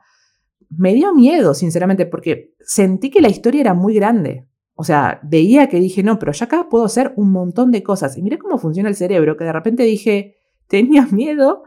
me 0.70 0.94
dio 0.94 1.14
miedo, 1.14 1.52
sinceramente, 1.54 2.06
porque 2.06 2.54
sentí 2.60 3.10
que 3.10 3.20
la 3.20 3.28
historia 3.28 3.60
era 3.60 3.74
muy 3.74 3.94
grande. 3.94 4.48
O 4.74 4.84
sea, 4.84 5.20
veía 5.24 5.68
que 5.68 5.80
dije, 5.80 6.02
no, 6.02 6.18
pero 6.18 6.32
ya 6.32 6.46
acá 6.46 6.68
puedo 6.70 6.84
hacer 6.84 7.12
un 7.16 7.32
montón 7.32 7.72
de 7.72 7.82
cosas. 7.82 8.16
Y 8.16 8.22
miré 8.22 8.38
cómo 8.38 8.58
funciona 8.58 8.88
el 8.88 8.94
cerebro, 8.94 9.36
que 9.36 9.44
de 9.44 9.52
repente 9.52 9.82
dije, 9.82 10.36
tenía 10.68 11.06
miedo, 11.10 11.64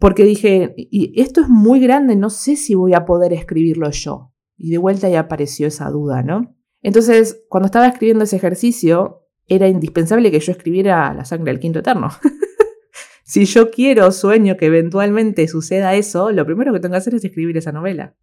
porque 0.00 0.24
dije, 0.24 0.74
y 0.76 1.20
esto 1.20 1.40
es 1.40 1.48
muy 1.48 1.80
grande, 1.80 2.16
no 2.16 2.30
sé 2.30 2.56
si 2.56 2.74
voy 2.74 2.94
a 2.94 3.04
poder 3.04 3.32
escribirlo 3.32 3.90
yo. 3.90 4.32
Y 4.56 4.70
de 4.70 4.78
vuelta 4.78 5.08
ya 5.08 5.20
apareció 5.20 5.66
esa 5.66 5.90
duda, 5.90 6.22
¿no? 6.22 6.56
Entonces, 6.82 7.44
cuando 7.48 7.66
estaba 7.66 7.86
escribiendo 7.86 8.24
ese 8.24 8.36
ejercicio, 8.36 9.26
era 9.46 9.68
indispensable 9.68 10.30
que 10.30 10.40
yo 10.40 10.52
escribiera 10.52 11.12
La 11.14 11.24
sangre 11.24 11.52
del 11.52 11.60
quinto 11.60 11.80
eterno. 11.80 12.08
si 13.24 13.44
yo 13.44 13.70
quiero, 13.70 14.10
sueño 14.12 14.56
que 14.56 14.66
eventualmente 14.66 15.48
suceda 15.48 15.94
eso, 15.94 16.30
lo 16.32 16.44
primero 16.46 16.72
que 16.72 16.80
tengo 16.80 16.92
que 16.92 16.98
hacer 16.98 17.14
es 17.14 17.24
escribir 17.24 17.56
esa 17.56 17.72
novela. 17.72 18.16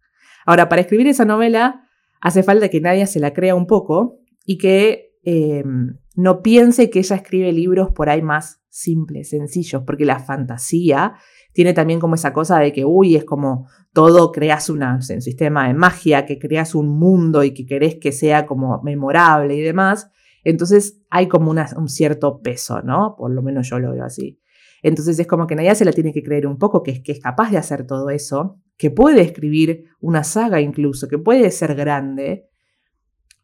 Ahora, 0.46 0.68
para 0.68 0.82
escribir 0.82 1.06
esa 1.08 1.24
novela 1.24 1.88
hace 2.20 2.42
falta 2.42 2.68
que 2.68 2.80
nadie 2.80 3.06
se 3.06 3.20
la 3.20 3.32
crea 3.32 3.54
un 3.54 3.66
poco 3.66 4.20
y 4.44 4.58
que 4.58 5.14
em, 5.24 5.98
no 6.16 6.42
piense 6.42 6.90
que 6.90 7.00
ella 7.00 7.16
escribe 7.16 7.52
libros 7.52 7.90
por 7.92 8.08
ahí 8.08 8.22
más 8.22 8.62
simples, 8.68 9.30
sencillos, 9.30 9.82
porque 9.86 10.04
la 10.04 10.20
fantasía 10.20 11.14
tiene 11.54 11.72
también 11.72 12.00
como 12.00 12.16
esa 12.16 12.32
cosa 12.32 12.58
de 12.58 12.72
que, 12.72 12.84
uy, 12.84 13.14
es 13.14 13.24
como 13.24 13.68
todo, 13.92 14.32
creas 14.32 14.68
una, 14.68 14.96
un 14.96 15.22
sistema 15.22 15.68
de 15.68 15.74
magia, 15.74 16.26
que 16.26 16.38
creas 16.38 16.74
un 16.74 16.88
mundo 16.88 17.44
y 17.44 17.54
que 17.54 17.64
querés 17.64 17.96
que 18.00 18.10
sea 18.10 18.44
como 18.44 18.82
memorable 18.82 19.54
y 19.54 19.60
demás. 19.60 20.10
Entonces 20.42 21.00
hay 21.10 21.28
como 21.28 21.52
un 21.52 21.88
cierto 21.88 22.42
peso, 22.42 22.82
¿no? 22.82 23.14
Por 23.16 23.32
lo 23.32 23.40
menos 23.40 23.70
yo 23.70 23.78
lo 23.78 23.92
veo 23.92 24.04
así. 24.04 24.40
Entonces 24.82 25.18
es 25.18 25.26
como 25.28 25.46
que 25.46 25.54
nadie 25.54 25.74
se 25.76 25.84
la 25.84 25.92
tiene 25.92 26.12
que 26.12 26.24
creer 26.24 26.46
un 26.46 26.58
poco, 26.58 26.82
que 26.82 26.90
es, 26.90 27.00
que 27.00 27.12
es 27.12 27.20
capaz 27.20 27.52
de 27.52 27.56
hacer 27.56 27.86
todo 27.86 28.10
eso, 28.10 28.60
que 28.76 28.90
puede 28.90 29.22
escribir 29.22 29.84
una 30.00 30.24
saga 30.24 30.60
incluso, 30.60 31.06
que 31.08 31.18
puede 31.18 31.50
ser 31.52 31.76
grande, 31.76 32.48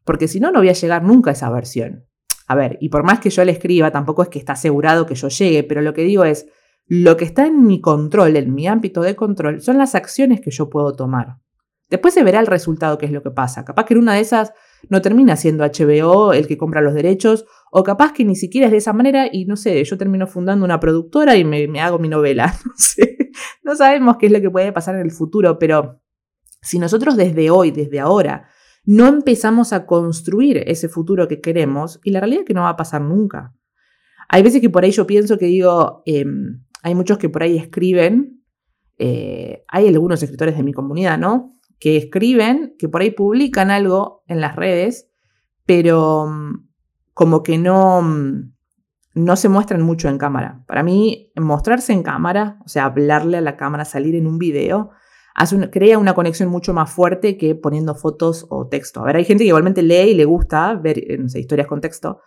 porque 0.05 0.27
si 0.27 0.41
no, 0.41 0.51
no 0.51 0.59
voy 0.59 0.69
a 0.69 0.75
llegar 0.75 1.05
nunca 1.05 1.31
a 1.31 1.33
esa 1.35 1.49
versión. 1.49 2.07
A 2.49 2.57
ver, 2.57 2.77
y 2.81 2.89
por 2.89 3.05
más 3.05 3.21
que 3.21 3.31
yo 3.31 3.45
le 3.45 3.53
escriba, 3.53 3.93
tampoco 3.93 4.25
es 4.25 4.29
que 4.29 4.41
está 4.41 4.55
asegurado 4.55 5.07
que 5.07 5.15
yo 5.15 5.29
llegue, 5.29 5.63
pero 5.63 5.81
lo 5.83 5.95
que 5.95 6.03
digo 6.03 6.25
es, 6.25 6.49
lo 6.93 7.17
que 7.17 7.25
está 7.25 7.47
en 7.47 7.69
mi 7.69 7.81
control, 7.81 8.37
en 8.37 8.53
mi 8.53 8.67
ámbito 8.67 9.01
de 9.01 9.15
control, 9.15 9.61
son 9.61 9.79
las 9.79 9.95
acciones 9.95 10.41
que 10.41 10.51
yo 10.51 10.69
puedo 10.69 10.93
tomar. 10.93 11.39
Después 11.89 12.13
se 12.13 12.25
verá 12.25 12.41
el 12.41 12.49
resultado, 12.49 12.99
qué 12.99 13.07
es 13.07 13.13
lo 13.13 13.23
que 13.23 13.31
pasa. 13.31 13.65
Capaz 13.65 13.85
que 13.85 13.95
en 13.95 14.01
una 14.01 14.15
de 14.15 14.21
esas 14.21 14.53
no 14.89 15.01
termina 15.01 15.37
siendo 15.37 15.63
HBO 15.63 16.33
el 16.33 16.49
que 16.49 16.59
compra 16.59 16.81
los 16.81 16.93
derechos, 16.93 17.47
o 17.71 17.85
capaz 17.85 18.13
que 18.13 18.25
ni 18.25 18.35
siquiera 18.35 18.67
es 18.67 18.73
de 18.73 18.79
esa 18.79 18.93
manera 18.93 19.29
y 19.31 19.45
no 19.45 19.55
sé, 19.55 19.85
yo 19.85 19.97
termino 19.97 20.27
fundando 20.27 20.65
una 20.65 20.81
productora 20.81 21.37
y 21.37 21.45
me, 21.45 21.81
hago 21.81 22.01
mi 22.01 22.09
novela. 22.09 22.53
No 22.65 22.73
sé, 22.77 23.31
no 23.63 23.77
sabemos 23.77 24.17
qué 24.17 24.27
es 24.27 24.33
lo 24.33 24.41
que 24.41 24.51
puede 24.51 24.73
pasar 24.73 24.97
en 24.97 25.03
el 25.03 25.13
futuro, 25.13 25.61
pero 25.61 26.01
si 26.61 26.81
nosotros 26.81 27.17
desde 27.17 27.51
hoy, 27.51 27.71
desde 27.71 28.01
ahora, 28.01 28.49
no 28.85 29.07
empezamos 29.07 29.73
a 29.73 29.87
construir 29.87 30.65
ese 30.67 30.89
futuro 30.89 31.29
que 31.29 31.41
queremos, 31.41 32.01
y 32.03 32.11
la 32.11 32.19
realidad 32.19 32.41
es 32.41 32.47
que 32.49 32.55
no 32.55 32.63
va 32.63 32.71
a 32.71 32.77
pasar 32.77 33.01
nunca. 33.01 33.55
Hay 34.29 34.43
veces 34.43 34.61
que 34.61 34.71
por 34.71 34.83
ahí 34.83 34.91
yo 34.91 35.07
pienso 35.07 35.39
que 35.39 35.47
digo, 35.47 36.03
em, 36.05 36.65
hay 36.83 36.95
muchos 36.95 37.19
que 37.19 37.29
por 37.29 37.43
ahí 37.43 37.57
escriben, 37.57 38.43
eh, 38.99 39.65
hay 39.69 39.89
algunos 39.89 40.23
escritores 40.23 40.57
de 40.57 40.63
mi 40.63 40.73
comunidad, 40.73 41.19
¿no? 41.19 41.53
que 41.81 41.97
escriben, 41.97 42.77
que 42.79 42.89
por 42.89 43.01
ahí 43.01 43.11
publican 43.11 43.71
algo 43.71 44.23
en 44.29 44.41
las 44.41 44.55
redes, 44.55 45.09
pero 45.65 46.27
mm, 46.29 46.69
como 47.15 47.43
que 47.43 47.59
no, 47.59 48.03
mm, 48.03 48.53
no 49.15 49.37
se 49.37 49.49
muestran 49.49 49.83
mucho 49.83 50.09
en 50.09 50.19
cámara. 50.19 50.63
Para 50.67 50.83
mí, 50.83 51.33
mostrarse 51.37 51.93
en 51.93 52.03
cámara, 52.03 52.59
o 52.65 52.69
sea, 52.69 52.85
hablarle 52.85 53.39
a 53.39 53.41
la 53.41 53.57
cámara, 53.57 53.85
salir 53.87 54.15
en 54.15 54.27
un 54.27 54.39
video, 54.39 54.91
crea 55.73 55.99
una 55.99 56.15
conexión 56.15 56.51
mucho 56.51 56.75
más 56.75 56.93
fuerte 56.93 57.39
que 57.39 57.55
poniendo 57.55 57.95
fotos 57.95 58.47
o 58.51 58.69
texto. 58.69 59.01
A 59.01 59.05
ver, 59.05 59.17
hay 59.17 59.25
gente 59.25 59.45
que 59.45 59.49
igualmente 59.49 59.83
lee 59.83 60.11
y 60.11 60.15
le 60.15 60.27
gusta 60.27 60.75
ver 60.75 60.99
eh, 60.99 61.19
historias 61.35 61.67
con 61.67 61.81
texto, 61.81 62.21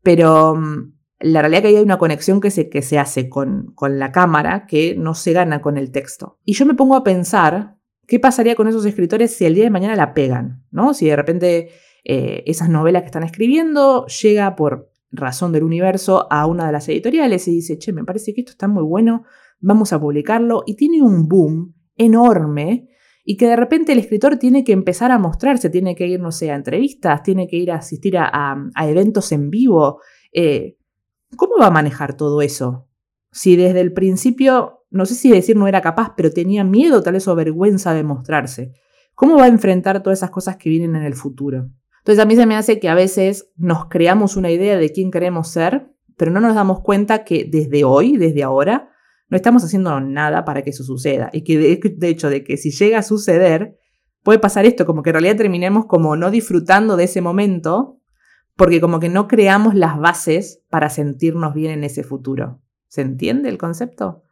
pero 0.00 0.54
mm, 0.54 0.92
la 1.22 1.40
realidad 1.40 1.62
que 1.62 1.68
hay 1.68 1.76
una 1.76 1.98
conexión 1.98 2.40
que 2.40 2.50
se, 2.50 2.68
que 2.68 2.82
se 2.82 2.98
hace 2.98 3.28
con, 3.28 3.72
con 3.74 3.98
la 3.98 4.12
cámara 4.12 4.66
que 4.66 4.94
no 4.96 5.14
se 5.14 5.32
gana 5.32 5.62
con 5.62 5.76
el 5.78 5.90
texto. 5.90 6.38
Y 6.44 6.54
yo 6.54 6.66
me 6.66 6.74
pongo 6.74 6.96
a 6.96 7.04
pensar 7.04 7.76
¿Qué 8.06 8.18
pasaría 8.18 8.56
con 8.56 8.68
esos 8.68 8.84
escritores 8.84 9.34
si 9.34 9.44
el 9.44 9.54
día 9.54 9.64
de 9.64 9.70
mañana 9.70 9.96
la 9.96 10.12
pegan? 10.12 10.64
¿no? 10.70 10.92
Si 10.92 11.06
de 11.06 11.16
repente 11.16 11.70
eh, 12.04 12.42
esas 12.46 12.68
novelas 12.68 13.02
que 13.02 13.06
están 13.06 13.22
escribiendo 13.22 14.06
llega 14.06 14.56
por 14.56 14.90
razón 15.10 15.52
del 15.52 15.62
universo 15.62 16.26
a 16.30 16.46
una 16.46 16.66
de 16.66 16.72
las 16.72 16.88
editoriales 16.88 17.46
y 17.48 17.52
dice, 17.52 17.78
che, 17.78 17.92
me 17.92 18.04
parece 18.04 18.34
que 18.34 18.40
esto 18.40 18.52
está 18.52 18.66
muy 18.66 18.82
bueno, 18.82 19.24
vamos 19.60 19.92
a 19.92 20.00
publicarlo, 20.00 20.62
y 20.66 20.74
tiene 20.74 21.02
un 21.02 21.28
boom 21.28 21.74
enorme 21.96 22.88
y 23.24 23.36
que 23.36 23.46
de 23.46 23.56
repente 23.56 23.92
el 23.92 24.00
escritor 24.00 24.36
tiene 24.36 24.64
que 24.64 24.72
empezar 24.72 25.12
a 25.12 25.18
mostrarse, 25.18 25.70
tiene 25.70 25.94
que 25.94 26.06
ir, 26.06 26.18
no 26.18 26.32
sé, 26.32 26.50
a 26.50 26.56
entrevistas, 26.56 27.22
tiene 27.22 27.46
que 27.46 27.56
ir 27.56 27.70
a 27.70 27.76
asistir 27.76 28.18
a, 28.18 28.56
eventos 28.82 29.30
en 29.30 29.48
vivo. 29.48 30.00
Eh, 30.32 30.76
¿Cómo 31.36 31.58
va 31.58 31.66
a 31.66 31.70
manejar 31.70 32.16
todo 32.16 32.42
eso? 32.42 32.88
si 33.32 33.56
desde 33.56 33.80
el 33.80 33.92
principio, 33.92 34.84
no 34.90 35.06
sé 35.06 35.14
si 35.14 35.30
decir 35.30 35.56
no 35.56 35.66
era 35.66 35.80
capaz, 35.80 36.12
pero 36.16 36.30
tenía 36.30 36.64
miedo 36.64 37.02
tal 37.02 37.14
vez 37.14 37.26
o 37.26 37.34
vergüenza 37.34 37.94
de 37.94 38.04
mostrarse? 38.04 38.74
¿Cómo 39.14 39.36
va 39.36 39.44
a 39.44 39.48
enfrentar 39.48 40.02
todas 40.02 40.18
esas 40.18 40.30
cosas 40.30 40.56
que 40.56 40.68
vienen 40.70 40.94
en 40.94 41.02
el 41.02 41.14
futuro? 41.14 41.70
Entonces 42.00 42.22
a 42.22 42.26
mí 42.26 42.36
se 42.36 42.46
me 42.46 42.56
hace 42.56 42.78
que 42.78 42.88
a 42.88 42.94
veces 42.94 43.50
nos 43.56 43.86
creamos 43.86 44.36
una 44.36 44.50
idea 44.50 44.76
de 44.76 44.90
quién 44.92 45.10
queremos 45.10 45.48
ser, 45.48 45.90
pero 46.16 46.30
no 46.30 46.40
nos 46.40 46.54
damos 46.54 46.80
cuenta 46.80 47.24
que 47.24 47.48
desde 47.50 47.84
hoy, 47.84 48.16
desde 48.16 48.42
ahora, 48.42 48.90
no 49.28 49.36
estamos 49.36 49.64
haciendo 49.64 49.98
nada 50.00 50.44
para 50.44 50.62
que 50.62 50.70
eso 50.70 50.84
suceda. 50.84 51.30
Y 51.32 51.42
que 51.42 51.58
de, 51.58 52.08
hecho, 52.08 52.28
de 52.28 52.44
que 52.44 52.56
si 52.58 52.70
llega 52.70 52.98
a 52.98 53.02
suceder, 53.02 53.78
puede 54.22 54.38
pasar 54.38 54.66
esto, 54.66 54.84
como 54.84 55.02
que 55.02 55.10
en 55.10 55.14
realidad 55.14 55.36
terminemos 55.36 55.86
como 55.86 56.16
no 56.16 56.30
disfrutando 56.30 56.96
de 56.96 57.04
ese 57.04 57.22
momento, 57.22 58.01
porque 58.56 58.80
como 58.80 59.00
que 59.00 59.08
no 59.08 59.28
creamos 59.28 59.74
las 59.74 59.98
bases 59.98 60.62
para 60.68 60.90
sentirnos 60.90 61.54
bien 61.54 61.72
en 61.72 61.84
ese 61.84 62.02
futuro. 62.02 62.60
¿Se 62.88 63.00
entiende 63.00 63.48
el 63.48 63.58
concepto? 63.58 64.24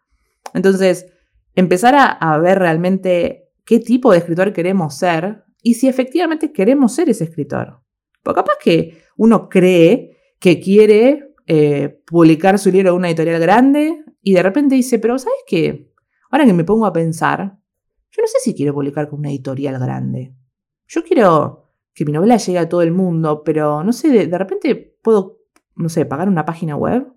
Entonces, 0.55 1.07
empezar 1.55 1.95
a, 1.97 2.39
ver 2.39 2.59
realmente 2.59 3.51
qué 3.65 3.79
tipo 3.79 4.13
de 4.13 4.19
escritor 4.19 4.53
queremos 4.53 4.97
ser 4.97 5.45
y 5.63 5.75
si 5.75 5.89
efectivamente 5.89 6.53
queremos 6.53 6.95
ser 6.95 7.09
ese 7.09 7.25
escritor. 7.25 7.83
Porque 8.23 8.41
capaz 8.41 8.55
que 8.63 9.03
uno 9.17 9.49
cree 9.49 10.17
que 10.39 10.61
quiere 10.61 11.35
eh, 11.47 12.01
publicar 12.07 12.59
su 12.59 12.71
libro 12.71 12.91
en 12.91 12.97
una 12.97 13.09
editorial 13.09 13.41
grande 13.41 14.05
y 14.23 14.35
de 14.35 14.43
repente 14.43 14.75
dice, 14.75 14.99
pero 14.99 15.19
¿sabes 15.19 15.39
qué? 15.47 15.91
Ahora 16.31 16.45
que 16.45 16.53
me 16.53 16.65
pongo 16.65 16.87
a 16.87 16.93
pensar, 16.93 17.59
yo 18.11 18.23
no 18.23 18.27
sé 18.27 18.39
si 18.43 18.55
quiero 18.55 18.75
publicar 18.75 19.09
con 19.09 19.21
una 19.21 19.31
editorial 19.31 19.79
grande. 19.79 20.35
Yo 20.87 21.03
quiero 21.03 21.60
que 21.95 22.05
mi 22.05 22.13
novela 22.13 22.37
llegue 22.37 22.59
a 22.59 22.69
todo 22.69 22.83
el 22.83 22.93
mundo, 22.93 23.43
pero 23.45 23.83
no 23.85 23.93
sé, 23.93 24.27
de, 24.27 24.39
repente 24.39 24.97
puedo, 25.03 25.39
no 25.77 25.89
sé, 25.89 26.07
pagar 26.07 26.29
una 26.29 26.45
página 26.45 26.77
web 26.77 27.13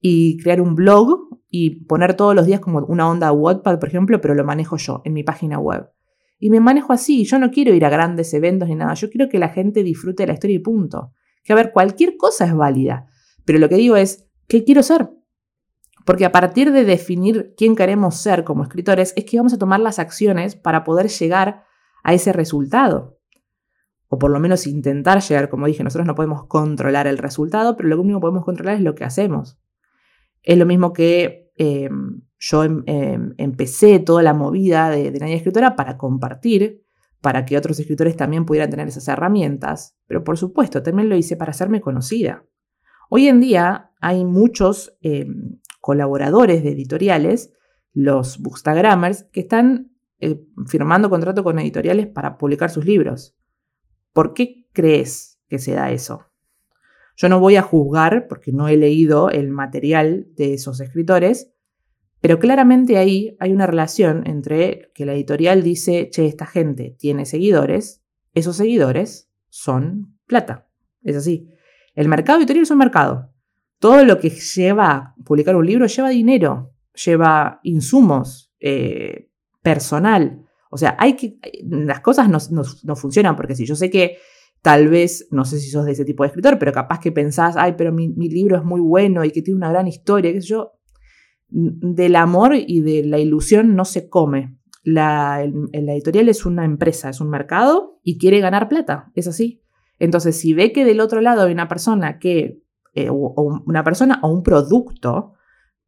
y 0.00 0.38
crear 0.38 0.60
un 0.60 0.74
blog 0.74 1.28
y 1.48 1.84
poner 1.86 2.14
todos 2.14 2.34
los 2.34 2.46
días 2.46 2.60
como 2.60 2.78
una 2.80 3.08
onda 3.08 3.32
Wattpad, 3.32 3.78
por 3.78 3.88
ejemplo, 3.88 4.20
pero 4.20 4.34
lo 4.34 4.44
manejo 4.44 4.76
yo 4.76 5.02
en 5.04 5.14
mi 5.14 5.22
página 5.22 5.58
web. 5.58 5.90
Y 6.38 6.50
me 6.50 6.60
manejo 6.60 6.92
así, 6.92 7.24
yo 7.24 7.38
no 7.38 7.50
quiero 7.50 7.74
ir 7.74 7.84
a 7.84 7.90
grandes 7.90 8.32
eventos 8.32 8.68
ni 8.68 8.74
nada, 8.74 8.94
yo 8.94 9.10
quiero 9.10 9.28
que 9.28 9.38
la 9.38 9.48
gente 9.48 9.82
disfrute 9.82 10.22
de 10.22 10.28
la 10.28 10.32
historia 10.34 10.56
y 10.56 10.60
punto. 10.60 11.12
Que 11.42 11.52
a 11.52 11.56
ver, 11.56 11.72
cualquier 11.72 12.16
cosa 12.16 12.46
es 12.46 12.54
válida, 12.54 13.06
pero 13.44 13.58
lo 13.58 13.68
que 13.68 13.76
digo 13.76 13.96
es, 13.96 14.28
¿qué 14.48 14.64
quiero 14.64 14.82
ser? 14.82 15.10
Porque 16.06 16.24
a 16.24 16.32
partir 16.32 16.72
de 16.72 16.84
definir 16.84 17.54
quién 17.56 17.76
queremos 17.76 18.16
ser 18.16 18.44
como 18.44 18.62
escritores, 18.62 19.12
es 19.16 19.24
que 19.24 19.36
vamos 19.36 19.52
a 19.52 19.58
tomar 19.58 19.80
las 19.80 19.98
acciones 19.98 20.56
para 20.56 20.82
poder 20.84 21.08
llegar 21.08 21.64
a 22.02 22.14
ese 22.14 22.32
resultado. 22.32 23.19
O 24.12 24.18
por 24.18 24.32
lo 24.32 24.40
menos 24.40 24.66
intentar 24.66 25.22
llegar, 25.22 25.48
como 25.48 25.66
dije, 25.66 25.84
nosotros 25.84 26.06
no 26.06 26.16
podemos 26.16 26.46
controlar 26.46 27.06
el 27.06 27.16
resultado, 27.16 27.76
pero 27.76 27.88
lo 27.88 28.00
único 28.00 28.18
que 28.18 28.22
podemos 28.22 28.44
controlar 28.44 28.74
es 28.74 28.82
lo 28.82 28.96
que 28.96 29.04
hacemos. 29.04 29.60
Es 30.42 30.58
lo 30.58 30.66
mismo 30.66 30.92
que 30.92 31.52
em, 31.56 32.22
yo 32.36 32.64
em, 32.64 32.82
em, 32.86 33.34
empecé 33.38 34.00
toda 34.00 34.22
la 34.24 34.34
movida 34.34 34.90
de, 34.90 35.12
de 35.12 35.18
Nadie 35.20 35.36
Escritora 35.36 35.76
para 35.76 35.96
compartir, 35.96 36.82
para 37.20 37.44
que 37.44 37.56
otros 37.56 37.78
escritores 37.78 38.16
también 38.16 38.46
pudieran 38.46 38.70
tener 38.70 38.88
esas 38.88 39.06
herramientas, 39.06 39.96
pero 40.08 40.24
por 40.24 40.36
supuesto 40.36 40.82
también 40.82 41.08
lo 41.08 41.16
hice 41.16 41.36
para 41.36 41.52
hacerme 41.52 41.80
conocida. 41.80 42.44
Hoy 43.10 43.28
en 43.28 43.40
día 43.40 43.92
hay 44.00 44.24
muchos 44.24 44.96
colaboradores 45.80 46.64
de 46.64 46.70
editoriales, 46.70 47.52
los 47.92 48.38
bookstagrammers, 48.38 49.24
que 49.32 49.40
están 49.40 49.92
eh, 50.20 50.40
firmando 50.66 51.10
contrato 51.10 51.42
con 51.42 51.58
editoriales 51.58 52.06
para 52.06 52.36
publicar 52.38 52.70
sus 52.70 52.84
libros. 52.84 53.36
¿Por 54.12 54.34
qué 54.34 54.66
crees 54.72 55.40
que 55.48 55.58
se 55.58 55.72
da 55.72 55.90
eso? 55.90 56.26
Yo 57.16 57.28
no 57.28 57.38
voy 57.38 57.56
a 57.56 57.62
juzgar 57.62 58.28
porque 58.28 58.52
no 58.52 58.68
he 58.68 58.76
leído 58.76 59.30
el 59.30 59.50
material 59.50 60.28
de 60.36 60.54
esos 60.54 60.80
escritores, 60.80 61.52
pero 62.20 62.38
claramente 62.38 62.98
ahí 62.98 63.36
hay 63.40 63.52
una 63.52 63.66
relación 63.66 64.26
entre 64.26 64.90
que 64.94 65.06
la 65.06 65.14
editorial 65.14 65.62
dice, 65.62 66.08
che, 66.10 66.26
esta 66.26 66.46
gente 66.46 66.96
tiene 66.98 67.26
seguidores, 67.26 68.02
esos 68.34 68.56
seguidores 68.56 69.30
son 69.48 70.18
plata. 70.26 70.68
Es 71.02 71.16
así. 71.16 71.48
El 71.94 72.08
mercado 72.08 72.38
editorial 72.38 72.62
es 72.62 72.70
un 72.70 72.78
mercado. 72.78 73.32
Todo 73.78 74.04
lo 74.04 74.18
que 74.18 74.30
lleva 74.30 75.14
publicar 75.24 75.56
un 75.56 75.66
libro 75.66 75.86
lleva 75.86 76.10
dinero, 76.10 76.74
lleva 76.94 77.60
insumos, 77.62 78.52
eh, 78.60 79.30
personal. 79.62 80.46
O 80.70 80.78
sea, 80.78 80.96
hay 80.98 81.14
que, 81.14 81.38
las 81.68 82.00
cosas 82.00 82.28
no, 82.28 82.94
funcionan 82.94 83.36
porque 83.36 83.54
si 83.54 83.66
yo 83.66 83.74
sé 83.74 83.90
que 83.90 84.18
tal 84.62 84.88
vez, 84.88 85.28
no 85.30 85.44
sé 85.44 85.58
si 85.58 85.68
sos 85.68 85.84
de 85.84 85.92
ese 85.92 86.04
tipo 86.04 86.22
de 86.22 86.28
escritor, 86.28 86.58
pero 86.58 86.72
capaz 86.72 87.00
que 87.00 87.12
pensás, 87.12 87.56
ay, 87.56 87.74
pero 87.76 87.92
mi, 87.92 88.08
libro 88.08 88.56
es 88.56 88.64
muy 88.64 88.80
bueno 88.80 89.24
y 89.24 89.30
que 89.30 89.42
tiene 89.42 89.58
una 89.58 89.70
gran 89.70 89.86
historia, 89.88 90.32
qué 90.32 90.40
sé 90.40 90.48
yo, 90.48 90.72
del 91.48 92.16
amor 92.16 92.54
y 92.54 92.80
de 92.80 93.04
la 93.04 93.18
ilusión 93.18 93.74
no 93.74 93.84
se 93.84 94.08
come. 94.08 94.56
La, 94.82 95.44
la 95.72 95.92
editorial 95.92 96.28
es 96.28 96.46
una 96.46 96.64
empresa, 96.64 97.10
es 97.10 97.20
un 97.20 97.28
mercado 97.28 98.00
y 98.02 98.18
quiere 98.18 98.40
ganar 98.40 98.68
plata, 98.68 99.10
es 99.14 99.26
así. 99.26 99.62
Entonces, 99.98 100.38
si 100.38 100.54
ve 100.54 100.72
que 100.72 100.84
del 100.84 101.00
otro 101.00 101.20
lado 101.20 101.42
hay 101.42 101.52
una 101.52 101.68
persona 101.68 102.18
que 102.18 102.62
eh, 102.94 103.08
o, 103.10 103.62
una 103.66 103.84
persona 103.84 104.18
o 104.22 104.28
un 104.32 104.42
producto 104.42 105.34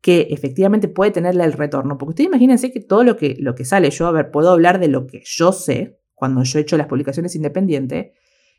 que 0.03 0.29
efectivamente 0.31 0.89
puede 0.89 1.13
tenerle 1.13 1.45
el 1.45 1.55
retorno. 1.55 1.97
Porque 1.97 2.11
ustedes 2.11 2.29
imagínense 2.29 2.73
que 2.73 2.81
todo 2.81 3.05
lo 3.05 3.17
que, 3.17 3.37
lo 3.39 3.55
que 3.55 3.65
sale, 3.65 3.91
yo, 3.91 4.07
a 4.07 4.13
ver, 4.13 4.31
puedo 4.31 4.51
hablar 4.51 4.79
de 4.79 4.89
lo 4.89 5.07
que 5.07 5.23
yo 5.25 5.53
sé 5.53 5.99
cuando 6.15 6.43
yo 6.43 6.59
he 6.59 6.63
hecho 6.63 6.77
las 6.77 6.89
publicaciones 6.89 7.35
independientes, 7.35 8.13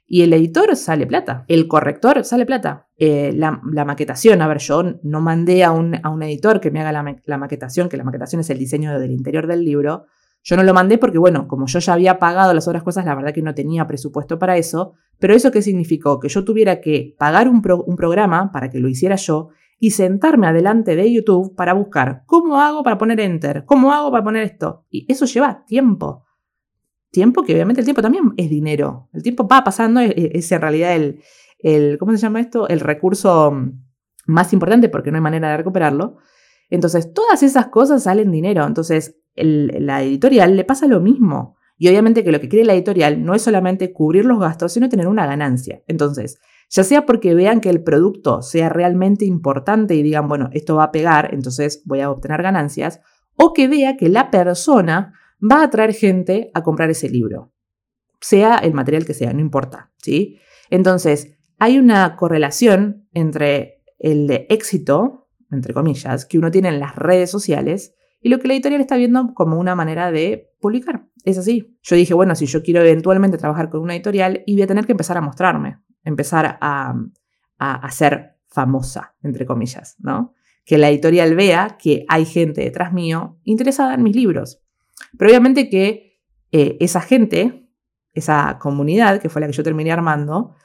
y 0.06 0.24
el 0.24 0.34
editor 0.34 0.76
sale 0.76 1.08
plata, 1.08 1.46
el 1.48 1.68
corrector 1.70 2.26
sale 2.26 2.46
plata, 2.46 2.90
eh, 2.98 3.32
la, 3.34 3.62
maquetación, 3.86 4.42
a 4.42 4.48
ver, 4.48 4.58
yo 4.58 4.84
no 5.02 5.22
mandé 5.22 5.64
a 5.64 5.72
un, 5.72 5.98
a 6.04 6.10
un 6.10 6.22
editor 6.24 6.60
que 6.60 6.72
me 6.72 6.82
haga 6.82 6.92
la, 6.92 7.16
la, 7.24 7.38
maquetación, 7.38 7.88
que 7.88 7.96
la 7.96 8.04
maquetación 8.04 8.42
es 8.42 8.50
el 8.50 8.58
diseño 8.58 9.00
del 9.00 9.12
interior 9.12 9.48
del 9.48 9.64
libro, 9.64 10.08
yo 10.44 10.58
no 10.58 10.64
lo 10.64 10.74
mandé 10.74 10.98
porque, 10.98 11.18
bueno, 11.18 11.48
como 11.48 11.68
yo 11.68 11.80
ya 11.80 11.94
había 11.94 12.20
pagado 12.20 12.54
las 12.54 12.68
otras 12.68 12.84
cosas, 12.84 13.06
la 13.06 13.16
verdad 13.16 13.34
que 13.34 13.42
no 13.42 13.56
tenía 13.56 13.88
presupuesto 13.88 14.38
para 14.38 14.58
eso. 14.58 14.94
Pero 15.18 15.34
eso 15.34 15.52
qué 15.52 15.62
significó? 15.62 16.20
Que 16.20 16.28
yo 16.28 16.44
tuviera 16.44 16.82
que 16.82 17.16
pagar 17.18 17.48
un, 17.48 17.62
programa 17.62 18.52
para 18.52 18.70
que 18.70 18.80
lo 18.80 18.90
hiciera 18.90 19.16
yo 19.16 19.50
y 19.84 19.92
sentarme 19.92 20.48
adelante 20.48 20.96
de 20.96 21.12
YouTube 21.12 21.58
para 21.58 21.74
buscar 21.74 22.24
cómo 22.26 22.62
hago 22.62 22.84
para 22.84 22.98
poner 22.98 23.20
enter, 23.20 23.66
cómo 23.66 23.92
hago 23.92 24.12
para 24.12 24.24
poner 24.24 24.44
esto. 24.44 24.86
Y 24.90 25.06
eso 25.12 25.26
lleva 25.26 25.66
tiempo. 25.66 26.24
Tiempo 27.12 27.44
que 27.44 27.54
obviamente 27.54 27.82
el 27.82 27.86
tiempo 27.86 28.02
también 28.02 28.32
es 28.38 28.50
dinero. 28.50 29.10
El 29.12 29.24
tiempo 29.24 29.46
va 29.46 29.62
pasando, 29.66 30.00
es, 30.00 30.50
en 30.54 30.62
realidad 30.62 30.96
el, 30.96 31.22
el, 31.60 31.98
¿cómo 31.98 32.14
se 32.14 32.18
llama 32.20 32.40
esto? 32.40 32.70
El 32.70 32.80
recurso 32.80 33.54
más 34.26 34.54
importante 34.54 34.88
porque 34.88 35.12
no 35.12 35.18
hay 35.18 35.22
manera 35.22 35.52
de 35.52 35.58
recuperarlo. 35.58 36.16
Entonces, 36.70 37.14
todas 37.14 37.44
esas 37.44 37.68
cosas 37.68 38.04
salen 38.04 38.32
dinero. 38.32 38.66
Entonces, 38.66 39.18
la 39.36 40.02
editorial 40.02 40.56
le 40.56 40.64
pasa 40.64 40.88
lo 40.88 41.02
mismo. 41.02 41.58
Y 41.84 41.90
obviamente 41.90 42.24
que 42.24 42.32
lo 42.32 42.40
que 42.40 42.48
quiere 42.48 42.64
la 42.64 42.76
editorial 42.76 43.26
no 43.26 43.36
es 43.36 43.42
solamente 43.42 43.92
cubrir 43.92 44.24
los 44.24 44.40
gastos, 44.40 44.72
sino 44.72 44.88
tener 44.88 45.06
una 45.06 45.26
ganancia. 45.26 45.84
Entonces, 45.86 46.40
ya 46.70 46.86
sea 46.86 47.06
porque 47.06 47.36
vean 47.36 47.60
que 47.60 47.70
el 47.70 47.84
producto 47.84 48.42
sea 48.42 48.70
realmente 48.70 49.26
importante 49.26 49.94
y 49.94 50.02
digan, 50.02 50.30
bueno, 50.30 50.50
esto 50.54 50.78
va 50.78 50.86
a 50.86 50.92
pegar, 50.94 51.34
entonces 51.34 51.84
voy 51.84 52.00
a 52.00 52.10
obtener 52.10 52.42
ganancias, 52.42 53.02
o 53.36 53.52
que 53.52 53.68
vea 53.68 53.98
que 53.98 54.08
la 54.08 54.32
persona 54.32 55.12
va 55.42 55.60
a 55.60 55.64
atraer 55.66 55.94
gente 55.94 56.52
a 56.54 56.64
comprar 56.64 56.90
ese 56.90 57.10
libro, 57.10 57.52
sea 58.22 58.56
el 58.60 58.74
material 58.74 59.04
que 59.06 59.14
sea, 59.14 59.34
no 59.34 59.42
importa, 59.42 59.92
¿sí? 59.98 60.40
Entonces, 60.70 61.36
hay 61.60 61.80
una 61.80 62.16
correlación 62.16 63.10
entre 63.12 63.84
el 64.00 64.32
éxito, 64.48 65.28
entre 65.52 65.74
comillas, 65.74 66.26
que 66.26 66.38
uno 66.38 66.50
tiene 66.50 66.70
en 66.70 66.80
las 66.80 66.96
redes 66.96 67.30
sociales 67.30 67.94
y 68.24 68.30
lo 68.30 68.40
que 68.40 68.48
la 68.48 68.54
editorial 68.54 68.80
está 68.80 68.96
viendo 68.96 69.34
como 69.34 69.60
una 69.60 69.76
manera 69.76 70.10
de 70.10 70.54
publicar. 70.62 71.06
Es 71.26 71.38
así. 71.38 71.78
Yo 71.84 71.98
dije, 71.98 72.14
bueno, 72.14 72.36
si 72.36 72.46
yo 72.46 72.64
quiero 72.64 72.80
eventualmente 72.80 73.38
trabajar 73.38 73.70
con 73.70 73.82
una 73.82 73.96
editorial, 73.96 74.44
y 74.46 74.54
voy 74.54 74.62
a 74.64 74.68
tener 74.68 74.86
que 74.86 74.94
empezar 74.94 75.18
a 75.18 75.22
mostrarme, 75.22 75.80
empezar 76.06 76.58
a, 76.62 76.96
a, 77.60 77.92
ser 77.92 78.38
famosa, 78.48 79.16
entre 79.24 79.46
comillas, 79.46 79.98
¿no? 80.00 80.34
Que 80.64 80.78
la 80.78 80.90
editorial 80.90 81.36
vea 81.36 81.76
que 81.78 82.06
hay 82.08 82.24
gente 82.24 82.62
detrás 82.62 82.94
mío 82.94 83.40
interesada 83.44 83.94
en 83.94 84.04
mis 84.04 84.16
libros. 84.16 84.62
Pero 85.18 85.30
obviamente 85.30 85.70
que 85.70 86.22
eh, 86.54 86.78
esa 86.80 87.02
gente, 87.02 87.70
esa 88.14 88.58
comunidad, 88.58 89.22
que 89.22 89.28
fue 89.28 89.42
la 89.42 89.48
que 89.48 89.54
yo 89.54 89.64
terminé 89.64 89.92
armando, 89.92 90.56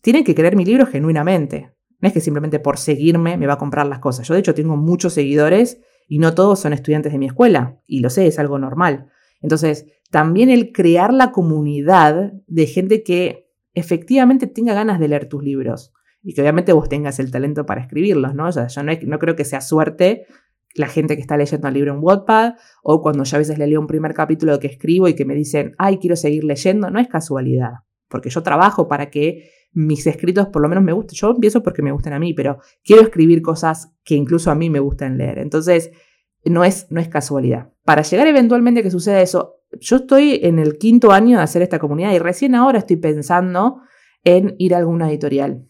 tiene 0.00 0.24
que 0.24 0.34
querer 0.34 0.56
mi 0.56 0.64
libro 0.64 0.86
genuinamente. 0.86 1.74
No 2.00 2.08
es 2.08 2.14
que 2.14 2.20
simplemente 2.20 2.58
por 2.58 2.78
seguirme 2.78 3.36
me 3.36 3.46
va 3.46 3.54
a 3.54 3.58
comprar 3.58 3.86
las 3.86 3.98
cosas. 3.98 4.26
Yo 4.26 4.32
de 4.32 4.40
hecho 4.40 4.54
tengo 4.54 4.78
muchos 4.78 5.12
seguidores 5.12 5.78
y 6.08 6.18
no 6.18 6.34
todos 6.34 6.60
son 6.60 6.72
estudiantes 6.72 7.12
de 7.12 7.18
mi 7.18 7.26
escuela, 7.26 7.80
y 7.86 8.00
lo 8.00 8.10
sé, 8.10 8.26
es 8.26 8.38
algo 8.38 8.58
normal. 8.58 9.10
Entonces, 9.40 9.86
también 10.10 10.50
el 10.50 10.72
crear 10.72 11.12
la 11.12 11.32
comunidad 11.32 12.32
de 12.46 12.66
gente 12.66 13.02
que 13.02 13.50
efectivamente 13.74 14.46
tenga 14.46 14.74
ganas 14.74 14.98
de 14.98 15.08
leer 15.08 15.28
tus 15.28 15.42
libros 15.42 15.92
y 16.22 16.34
que 16.34 16.40
obviamente 16.40 16.72
vos 16.72 16.88
tengas 16.88 17.18
el 17.18 17.30
talento 17.30 17.66
para 17.66 17.82
escribirlos, 17.82 18.34
¿no? 18.34 18.48
O 18.48 18.52
sea, 18.52 18.66
yo 18.66 18.82
no, 18.82 19.18
creo 19.18 19.36
que 19.36 19.44
sea 19.44 19.60
suerte 19.60 20.26
la 20.74 20.88
gente 20.88 21.14
que 21.14 21.20
está 21.20 21.36
leyendo 21.36 21.68
el 21.68 21.74
libro 21.74 21.92
en 21.92 22.00
Wattpad 22.02 22.54
o 22.82 23.00
cuando 23.00 23.24
yo 23.24 23.36
a 23.36 23.38
veces 23.38 23.58
le 23.58 23.66
leo 23.66 23.80
un 23.80 23.86
primer 23.86 24.14
capítulo 24.14 24.58
que 24.58 24.66
escribo 24.66 25.08
y 25.08 25.14
que 25.14 25.24
me 25.24 25.34
dicen, 25.34 25.74
ay, 25.78 25.98
quiero 25.98 26.16
seguir 26.16 26.44
leyendo, 26.44 26.90
no 26.90 26.98
es 26.98 27.08
casualidad, 27.08 27.74
porque 28.08 28.30
yo 28.30 28.42
trabajo 28.42 28.88
para 28.88 29.10
que 29.10 29.50
mis 29.76 30.06
escritos 30.06 30.48
por 30.48 30.62
lo 30.62 30.68
menos 30.70 30.82
me 30.82 30.92
gustan. 30.92 31.14
Yo 31.14 31.30
empiezo 31.32 31.62
porque 31.62 31.82
me 31.82 31.92
gustan 31.92 32.14
a 32.14 32.18
mí, 32.18 32.32
pero 32.32 32.58
quiero 32.82 33.02
escribir 33.02 33.42
cosas 33.42 33.92
que 34.04 34.14
incluso 34.14 34.50
a 34.50 34.54
mí 34.54 34.70
me 34.70 34.80
gustan 34.80 35.18
leer. 35.18 35.38
Entonces, 35.38 35.90
no 36.44 36.64
es, 36.64 36.86
no 36.90 36.98
es 36.98 37.08
casualidad. 37.08 37.70
Para 37.84 38.00
llegar 38.00 38.26
eventualmente 38.26 38.80
a 38.80 38.82
que 38.82 38.90
suceda 38.90 39.20
eso, 39.20 39.60
yo 39.78 39.96
estoy 39.96 40.40
en 40.42 40.58
el 40.58 40.78
quinto 40.78 41.12
año 41.12 41.36
de 41.36 41.44
hacer 41.44 41.60
esta 41.60 41.78
comunidad 41.78 42.12
y 42.12 42.18
recién 42.18 42.54
ahora 42.54 42.78
estoy 42.78 42.96
pensando 42.96 43.82
en 44.24 44.54
ir 44.58 44.74
a 44.74 44.78
alguna 44.78 45.10
editorial 45.10 45.68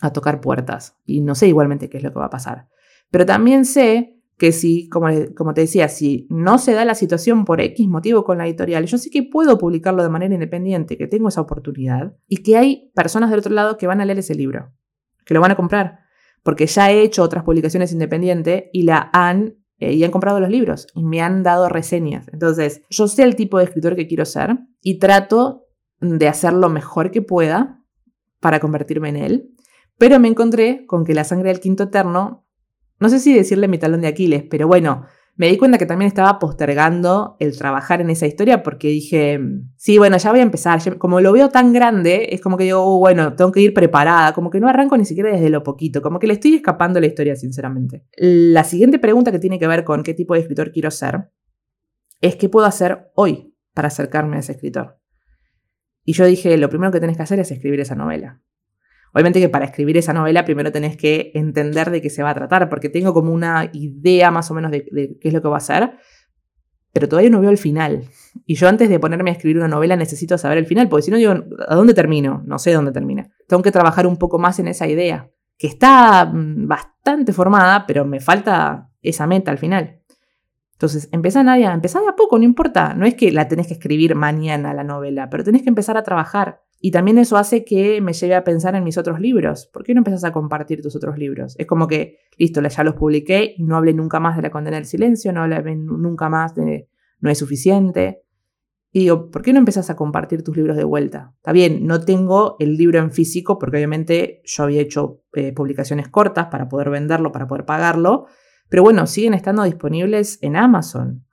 a 0.00 0.12
tocar 0.12 0.40
puertas. 0.40 0.96
Y 1.04 1.20
no 1.20 1.34
sé 1.34 1.46
igualmente 1.46 1.90
qué 1.90 1.98
es 1.98 2.02
lo 2.02 2.12
que 2.12 2.18
va 2.18 2.26
a 2.26 2.30
pasar. 2.30 2.68
Pero 3.10 3.26
también 3.26 3.66
sé 3.66 4.15
que 4.38 4.52
si, 4.52 4.88
como, 4.88 5.08
como 5.34 5.54
te 5.54 5.62
decía, 5.62 5.88
si 5.88 6.26
no 6.28 6.58
se 6.58 6.72
da 6.72 6.84
la 6.84 6.94
situación 6.94 7.44
por 7.44 7.60
X 7.60 7.88
motivo 7.88 8.24
con 8.24 8.38
la 8.38 8.46
editorial, 8.46 8.84
yo 8.86 8.98
sé 8.98 9.10
que 9.10 9.22
puedo 9.22 9.58
publicarlo 9.58 10.02
de 10.02 10.10
manera 10.10 10.34
independiente, 10.34 10.98
que 10.98 11.06
tengo 11.06 11.28
esa 11.28 11.40
oportunidad 11.40 12.14
y 12.28 12.42
que 12.42 12.56
hay 12.56 12.90
personas 12.94 13.30
del 13.30 13.40
otro 13.40 13.54
lado 13.54 13.78
que 13.78 13.86
van 13.86 14.00
a 14.00 14.04
leer 14.04 14.18
ese 14.18 14.34
libro, 14.34 14.72
que 15.24 15.34
lo 15.34 15.40
van 15.40 15.52
a 15.52 15.56
comprar, 15.56 16.00
porque 16.42 16.66
ya 16.66 16.90
he 16.90 17.02
hecho 17.02 17.22
otras 17.22 17.44
publicaciones 17.44 17.92
independientes 17.92 18.64
y 18.72 18.82
la 18.82 19.10
han 19.12 19.56
eh, 19.78 19.92
y 19.92 20.04
han 20.04 20.10
comprado 20.10 20.40
los 20.40 20.48
libros 20.48 20.86
y 20.94 21.04
me 21.04 21.20
han 21.20 21.42
dado 21.42 21.68
reseñas. 21.68 22.28
Entonces, 22.32 22.82
yo 22.88 23.08
sé 23.08 23.24
el 23.24 23.36
tipo 23.36 23.58
de 23.58 23.64
escritor 23.64 23.94
que 23.94 24.06
quiero 24.06 24.24
ser 24.24 24.58
y 24.80 24.98
trato 24.98 25.66
de 26.00 26.28
hacer 26.28 26.52
lo 26.54 26.68
mejor 26.68 27.10
que 27.10 27.22
pueda 27.22 27.82
para 28.40 28.60
convertirme 28.60 29.10
en 29.10 29.16
él, 29.16 29.54
pero 29.98 30.18
me 30.18 30.28
encontré 30.28 30.86
con 30.86 31.04
que 31.04 31.14
La 31.14 31.24
sangre 31.24 31.48
del 31.48 31.60
quinto 31.60 31.84
eterno 31.84 32.45
no 32.98 33.08
sé 33.08 33.20
si 33.20 33.34
decirle 33.34 33.68
mi 33.68 33.78
talón 33.78 34.00
de 34.00 34.08
Aquiles, 34.08 34.44
pero 34.48 34.66
bueno, 34.66 35.06
me 35.36 35.48
di 35.48 35.58
cuenta 35.58 35.76
que 35.76 35.84
también 35.84 36.08
estaba 36.08 36.38
postergando 36.38 37.36
el 37.40 37.56
trabajar 37.58 38.00
en 38.00 38.08
esa 38.08 38.26
historia 38.26 38.62
porque 38.62 38.88
dije, 38.88 39.38
sí, 39.76 39.98
bueno, 39.98 40.16
ya 40.16 40.30
voy 40.30 40.40
a 40.40 40.42
empezar. 40.42 40.80
Como 40.96 41.20
lo 41.20 41.32
veo 41.32 41.50
tan 41.50 41.74
grande, 41.74 42.28
es 42.30 42.40
como 42.40 42.56
que 42.56 42.64
digo, 42.64 42.80
oh, 42.82 42.98
bueno, 42.98 43.34
tengo 43.34 43.52
que 43.52 43.60
ir 43.60 43.74
preparada, 43.74 44.32
como 44.32 44.48
que 44.48 44.60
no 44.60 44.68
arranco 44.68 44.96
ni 44.96 45.04
siquiera 45.04 45.30
desde 45.30 45.50
lo 45.50 45.62
poquito, 45.62 46.00
como 46.00 46.18
que 46.18 46.26
le 46.26 46.32
estoy 46.34 46.54
escapando 46.54 47.00
la 47.00 47.06
historia, 47.06 47.36
sinceramente. 47.36 48.06
La 48.16 48.64
siguiente 48.64 48.98
pregunta 48.98 49.30
que 49.30 49.38
tiene 49.38 49.58
que 49.58 49.66
ver 49.66 49.84
con 49.84 50.02
qué 50.02 50.14
tipo 50.14 50.32
de 50.32 50.40
escritor 50.40 50.72
quiero 50.72 50.90
ser 50.90 51.30
es 52.22 52.36
qué 52.36 52.48
puedo 52.48 52.66
hacer 52.66 53.10
hoy 53.14 53.54
para 53.74 53.88
acercarme 53.88 54.36
a 54.36 54.40
ese 54.40 54.52
escritor. 54.52 54.98
Y 56.02 56.14
yo 56.14 56.24
dije, 56.24 56.56
lo 56.56 56.70
primero 56.70 56.92
que 56.92 57.00
tenés 57.00 57.18
que 57.18 57.24
hacer 57.24 57.40
es 57.40 57.50
escribir 57.50 57.80
esa 57.80 57.94
novela. 57.94 58.40
Obviamente 59.16 59.40
que 59.40 59.48
para 59.48 59.64
escribir 59.64 59.96
esa 59.96 60.12
novela 60.12 60.44
primero 60.44 60.70
tenés 60.70 60.94
que 60.94 61.30
entender 61.32 61.90
de 61.90 62.02
qué 62.02 62.10
se 62.10 62.22
va 62.22 62.28
a 62.28 62.34
tratar, 62.34 62.68
porque 62.68 62.90
tengo 62.90 63.14
como 63.14 63.32
una 63.32 63.70
idea 63.72 64.30
más 64.30 64.50
o 64.50 64.54
menos 64.54 64.70
de, 64.70 64.84
qué 65.18 65.28
es 65.28 65.32
lo 65.32 65.40
que 65.40 65.48
va 65.48 65.56
a 65.56 65.60
ser, 65.60 65.96
pero 66.92 67.08
todavía 67.08 67.30
no 67.30 67.40
veo 67.40 67.48
el 67.48 67.56
final. 67.56 68.04
Y 68.44 68.56
yo 68.56 68.68
antes 68.68 68.90
de 68.90 69.00
ponerme 69.00 69.30
a 69.30 69.32
escribir 69.32 69.56
una 69.56 69.68
novela 69.68 69.96
necesito 69.96 70.36
saber 70.36 70.58
el 70.58 70.66
final, 70.66 70.90
porque 70.90 71.04
si 71.04 71.10
no 71.10 71.16
digo, 71.16 71.32
¿a 71.66 71.74
dónde 71.74 71.94
termino? 71.94 72.42
No 72.44 72.58
sé 72.58 72.74
dónde 72.74 72.92
termina. 72.92 73.30
Tengo 73.48 73.62
que 73.62 73.72
trabajar 73.72 74.06
un 74.06 74.18
poco 74.18 74.38
más 74.38 74.58
en 74.58 74.68
esa 74.68 74.86
idea, 74.86 75.30
que 75.56 75.66
está 75.66 76.26
mm, 76.26 76.68
bastante 76.68 77.32
formada, 77.32 77.86
pero 77.86 78.04
me 78.04 78.20
falta 78.20 78.90
esa 79.00 79.26
meta 79.26 79.50
al 79.50 79.56
final. 79.56 80.02
Entonces, 80.72 81.08
empezá 81.10 81.40
a 81.40 81.72
empezá 81.72 82.02
de 82.02 82.08
a 82.08 82.16
poco, 82.16 82.36
no 82.36 82.44
importa. 82.44 82.92
No 82.92 83.06
es 83.06 83.14
que 83.14 83.32
la 83.32 83.48
tenés 83.48 83.68
que 83.68 83.72
escribir 83.72 84.14
mañana 84.14 84.74
la 84.74 84.84
novela, 84.84 85.30
pero 85.30 85.42
tenés 85.42 85.62
que 85.62 85.70
empezar 85.70 85.96
a 85.96 86.02
trabajar. 86.02 86.65
Y 86.80 86.90
también 86.90 87.18
eso 87.18 87.36
hace 87.36 87.64
que 87.64 88.00
me 88.00 88.12
lleve 88.12 88.34
a 88.34 88.44
pensar 88.44 88.74
en 88.74 88.84
mis 88.84 88.98
otros 88.98 89.18
libros. 89.18 89.66
¿Por 89.66 89.82
qué 89.82 89.94
no 89.94 90.00
empezás 90.00 90.24
a 90.24 90.32
compartir 90.32 90.82
tus 90.82 90.94
otros 90.94 91.18
libros? 91.18 91.56
Es 91.58 91.66
como 91.66 91.86
que, 91.86 92.18
listo, 92.36 92.60
ya 92.60 92.84
los 92.84 92.94
publiqué 92.94 93.54
y 93.56 93.64
no 93.64 93.76
hablé 93.76 93.94
nunca 93.94 94.20
más 94.20 94.36
de 94.36 94.42
la 94.42 94.50
condena 94.50 94.76
del 94.76 94.86
silencio, 94.86 95.32
no 95.32 95.42
hablé 95.42 95.76
nunca 95.76 96.28
más 96.28 96.54
de 96.54 96.88
no 97.20 97.30
es 97.30 97.38
suficiente. 97.38 98.22
Y 98.92 99.00
digo, 99.00 99.30
¿por 99.30 99.42
qué 99.42 99.52
no 99.52 99.58
empezás 99.58 99.90
a 99.90 99.96
compartir 99.96 100.42
tus 100.42 100.56
libros 100.56 100.76
de 100.76 100.84
vuelta? 100.84 101.34
Está 101.36 101.52
bien, 101.52 101.86
no 101.86 102.00
tengo 102.04 102.56
el 102.60 102.76
libro 102.76 102.98
en 102.98 103.10
físico 103.10 103.58
porque 103.58 103.76
obviamente 103.76 104.40
yo 104.44 104.62
había 104.62 104.80
hecho 104.80 105.22
eh, 105.34 105.52
publicaciones 105.52 106.08
cortas 106.08 106.46
para 106.46 106.68
poder 106.68 106.90
venderlo, 106.90 107.32
para 107.32 107.46
poder 107.46 107.66
pagarlo, 107.66 108.26
pero 108.68 108.82
bueno, 108.82 109.06
siguen 109.06 109.34
estando 109.34 109.64
disponibles 109.64 110.38
en 110.42 110.56
Amazon 110.56 111.26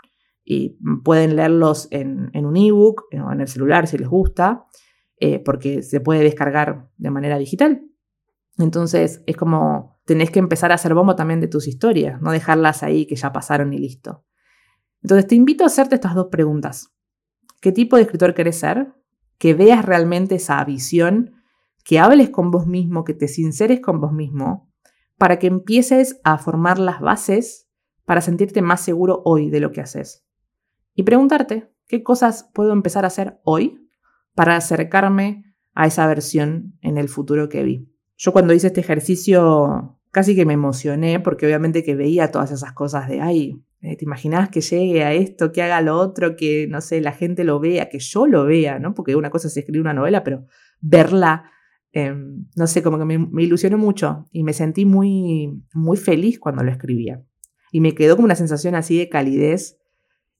y 0.43 0.77
pueden 1.03 1.35
leerlos 1.35 1.87
en, 1.91 2.29
en 2.33 2.45
un 2.45 2.57
ebook 2.57 3.05
o 3.13 3.31
en 3.31 3.41
el 3.41 3.47
celular 3.47 3.87
si 3.87 3.97
les 3.97 4.09
gusta. 4.09 4.65
Eh, 5.19 5.39
porque 5.39 5.83
se 5.83 5.99
puede 5.99 6.21
descargar 6.21 6.89
de 6.97 7.11
manera 7.11 7.37
digital. 7.37 7.83
Entonces 8.57 9.23
es 9.25 9.37
como 9.37 9.99
tenés 10.05 10.31
que 10.31 10.39
empezar 10.39 10.71
a 10.71 10.75
hacer 10.75 10.93
bombo 10.93 11.15
también 11.15 11.39
de 11.39 11.47
tus 11.47 11.67
historias, 11.67 12.21
no 12.21 12.31
dejarlas 12.31 12.83
ahí 12.83 13.05
que 13.05 13.15
ya 13.15 13.31
pasaron 13.31 13.73
y 13.73 13.77
listo. 13.77 14.25
Entonces 15.01 15.27
te 15.27 15.35
invito 15.35 15.63
a 15.63 15.67
hacerte 15.67 15.95
estas 15.95 16.15
dos 16.15 16.27
preguntas. 16.27 16.93
¿Qué 17.61 17.71
tipo 17.71 17.95
de 17.95 18.03
escritor 18.03 18.33
querés 18.33 18.59
ser? 18.59 18.93
Que 19.37 19.53
veas 19.53 19.85
realmente 19.85 20.35
esa 20.35 20.63
visión, 20.63 21.35
que 21.83 21.99
hables 21.99 22.29
con 22.29 22.51
vos 22.51 22.67
mismo, 22.67 23.03
que 23.03 23.13
te 23.13 23.27
sinceres 23.27 23.79
con 23.81 23.99
vos 23.99 24.13
mismo, 24.13 24.71
para 25.17 25.39
que 25.39 25.47
empieces 25.47 26.19
a 26.23 26.37
formar 26.37 26.79
las 26.79 26.99
bases 27.01 27.69
para 28.05 28.21
sentirte 28.21 28.61
más 28.61 28.81
seguro 28.81 29.21
hoy 29.25 29.49
de 29.49 29.59
lo 29.59 29.71
que 29.71 29.81
haces. 29.81 30.25
Y 30.95 31.03
preguntarte, 31.03 31.71
¿qué 31.87 32.03
cosas 32.03 32.49
puedo 32.53 32.73
empezar 32.73 33.05
a 33.05 33.07
hacer 33.07 33.39
hoy 33.43 33.82
para 34.35 34.55
acercarme 34.55 35.43
a 35.73 35.87
esa 35.87 36.07
versión 36.07 36.77
en 36.81 36.97
el 36.97 37.09
futuro 37.09 37.49
que 37.49 37.63
vi. 37.63 37.89
Yo 38.17 38.31
cuando 38.31 38.53
hice 38.53 38.67
este 38.67 38.81
ejercicio 38.81 39.99
casi 40.11 40.35
que 40.35 40.45
me 40.45 40.53
emocioné 40.53 41.19
porque 41.19 41.45
obviamente 41.45 41.83
que 41.83 41.95
veía 41.95 42.31
todas 42.31 42.51
esas 42.51 42.73
cosas 42.73 43.09
de, 43.09 43.19
ay, 43.19 43.63
eh, 43.81 43.97
¿te 43.97 44.05
imaginas 44.05 44.49
que 44.49 44.61
llegue 44.61 45.03
a 45.03 45.11
esto, 45.13 45.51
que 45.51 45.61
haga 45.61 45.81
lo 45.81 45.97
otro, 45.97 46.35
que, 46.35 46.67
no 46.69 46.79
sé, 46.81 47.01
la 47.01 47.11
gente 47.11 47.43
lo 47.43 47.59
vea, 47.59 47.89
que 47.89 47.99
yo 47.99 48.27
lo 48.27 48.45
vea, 48.45 48.79
¿no? 48.79 48.93
Porque 48.93 49.15
una 49.15 49.29
cosa 49.29 49.47
es 49.47 49.57
escribir 49.57 49.81
una 49.81 49.93
novela, 49.93 50.23
pero 50.23 50.45
verla, 50.79 51.51
em, 51.91 52.45
no 52.55 52.67
sé, 52.67 52.83
como 52.83 52.99
que 52.99 53.05
me, 53.05 53.17
me, 53.17 53.43
ilusionó 53.43 53.77
mucho 53.77 54.25
y 54.31 54.43
me 54.43 54.53
sentí 54.53 54.85
muy, 54.85 55.63
muy 55.73 55.97
feliz 55.97 56.39
cuando 56.39 56.63
lo 56.63 56.71
escribía. 56.71 57.23
Y 57.71 57.81
me 57.81 57.95
quedó 57.95 58.15
como 58.15 58.25
una 58.25 58.35
sensación 58.35 58.75
así 58.75 58.97
de 58.97 59.09
calidez. 59.09 59.79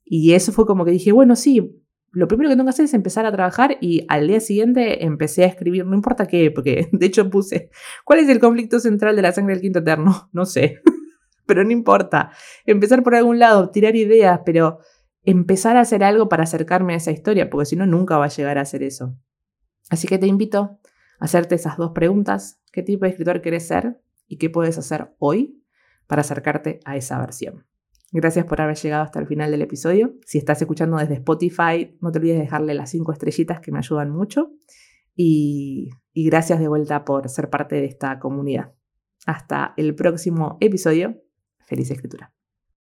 Y 0.06 0.34
eso 0.34 0.52
fue 0.52 0.66
como 0.66 0.86
que 0.86 0.92
dije, 0.92 1.12
bueno, 1.12 1.36
sí, 1.36 1.83
lo 2.14 2.28
primero 2.28 2.50
que 2.50 2.56
tengo 2.56 2.66
que 2.66 2.70
hacer 2.70 2.86
es 2.86 2.94
empezar 2.94 3.26
a 3.26 3.32
trabajar 3.32 3.78
y 3.82 4.06
al 4.08 4.28
día 4.28 4.40
siguiente 4.40 5.04
empecé 5.04 5.44
a 5.44 5.48
escribir, 5.48 5.86
no 5.86 5.96
importa 5.96 6.28
qué, 6.28 6.52
porque 6.52 6.88
de 6.92 7.06
hecho 7.06 7.30
puse, 7.30 7.70
¿cuál 8.06 8.20
es 8.20 8.30
el 8.30 8.40
conflicto 8.40 8.80
central 8.80 9.16
de 9.16 9.24
la 9.24 9.32
sangre 9.32 9.56
del 9.56 9.62
quinto 9.62 9.80
eterno? 9.80 10.30
No 10.34 10.46
sé, 10.46 10.82
pero 11.46 11.64
no 11.64 11.72
importa. 11.72 12.32
Empezar 12.66 13.04
por 13.04 13.16
algún 13.16 13.40
lado, 13.40 13.70
tirar 13.72 13.96
ideas, 13.96 14.42
pero 14.46 14.80
empezar 15.24 15.76
a 15.76 15.82
hacer 15.82 16.04
algo 16.04 16.30
para 16.30 16.44
acercarme 16.44 16.94
a 16.94 16.98
esa 16.98 17.12
historia, 17.12 17.50
porque 17.50 17.66
si 17.66 17.76
no, 17.76 17.86
nunca 17.86 18.18
va 18.18 18.26
a 18.26 18.30
llegar 18.30 18.58
a 18.58 18.62
hacer 18.62 18.84
eso. 18.84 19.18
Así 19.90 20.08
que 20.08 20.18
te 20.18 20.28
invito 20.28 20.80
a 21.20 21.26
hacerte 21.26 21.56
esas 21.56 21.78
dos 21.78 21.92
preguntas. 21.92 22.62
¿Qué 22.72 22.84
tipo 22.84 23.06
de 23.06 23.12
escritor 23.12 23.42
quieres 23.42 23.68
ser 23.68 24.00
y 24.28 24.38
qué 24.38 24.50
puedes 24.50 24.78
hacer 24.78 25.14
hoy 25.20 25.64
para 26.08 26.22
acercarte 26.22 26.80
a 26.86 26.96
esa 26.96 27.20
versión? 27.20 27.66
Gracias 28.16 28.46
por 28.46 28.62
haber 28.62 28.78
llegado 28.78 29.04
hasta 29.04 29.20
el 29.20 29.26
final 29.26 29.50
del 29.50 29.64
episodio. 29.64 30.14
Si 30.24 30.38
estás 30.38 30.62
escuchando 30.62 30.98
desde 30.98 31.16
Spotify, 31.16 31.98
no 32.00 32.12
te 32.12 32.20
olvides 32.20 32.38
de 32.38 32.44
dejarle 32.44 32.76
las 32.76 32.92
cinco 32.92 33.12
estrellitas 33.12 33.60
que 33.60 33.72
me 33.72 33.80
ayudan 33.80 34.12
mucho. 34.12 34.52
Y, 35.16 35.90
y 36.14 36.26
gracias 36.26 36.60
de 36.60 36.68
vuelta 36.68 37.06
por 37.06 37.28
ser 37.28 37.50
parte 37.50 37.76
de 37.76 37.86
esta 37.86 38.20
comunidad. 38.20 38.76
Hasta 39.26 39.74
el 39.78 39.96
próximo 39.96 40.58
episodio. 40.62 41.24
Feliz 41.66 41.90
escritura. 41.90 42.32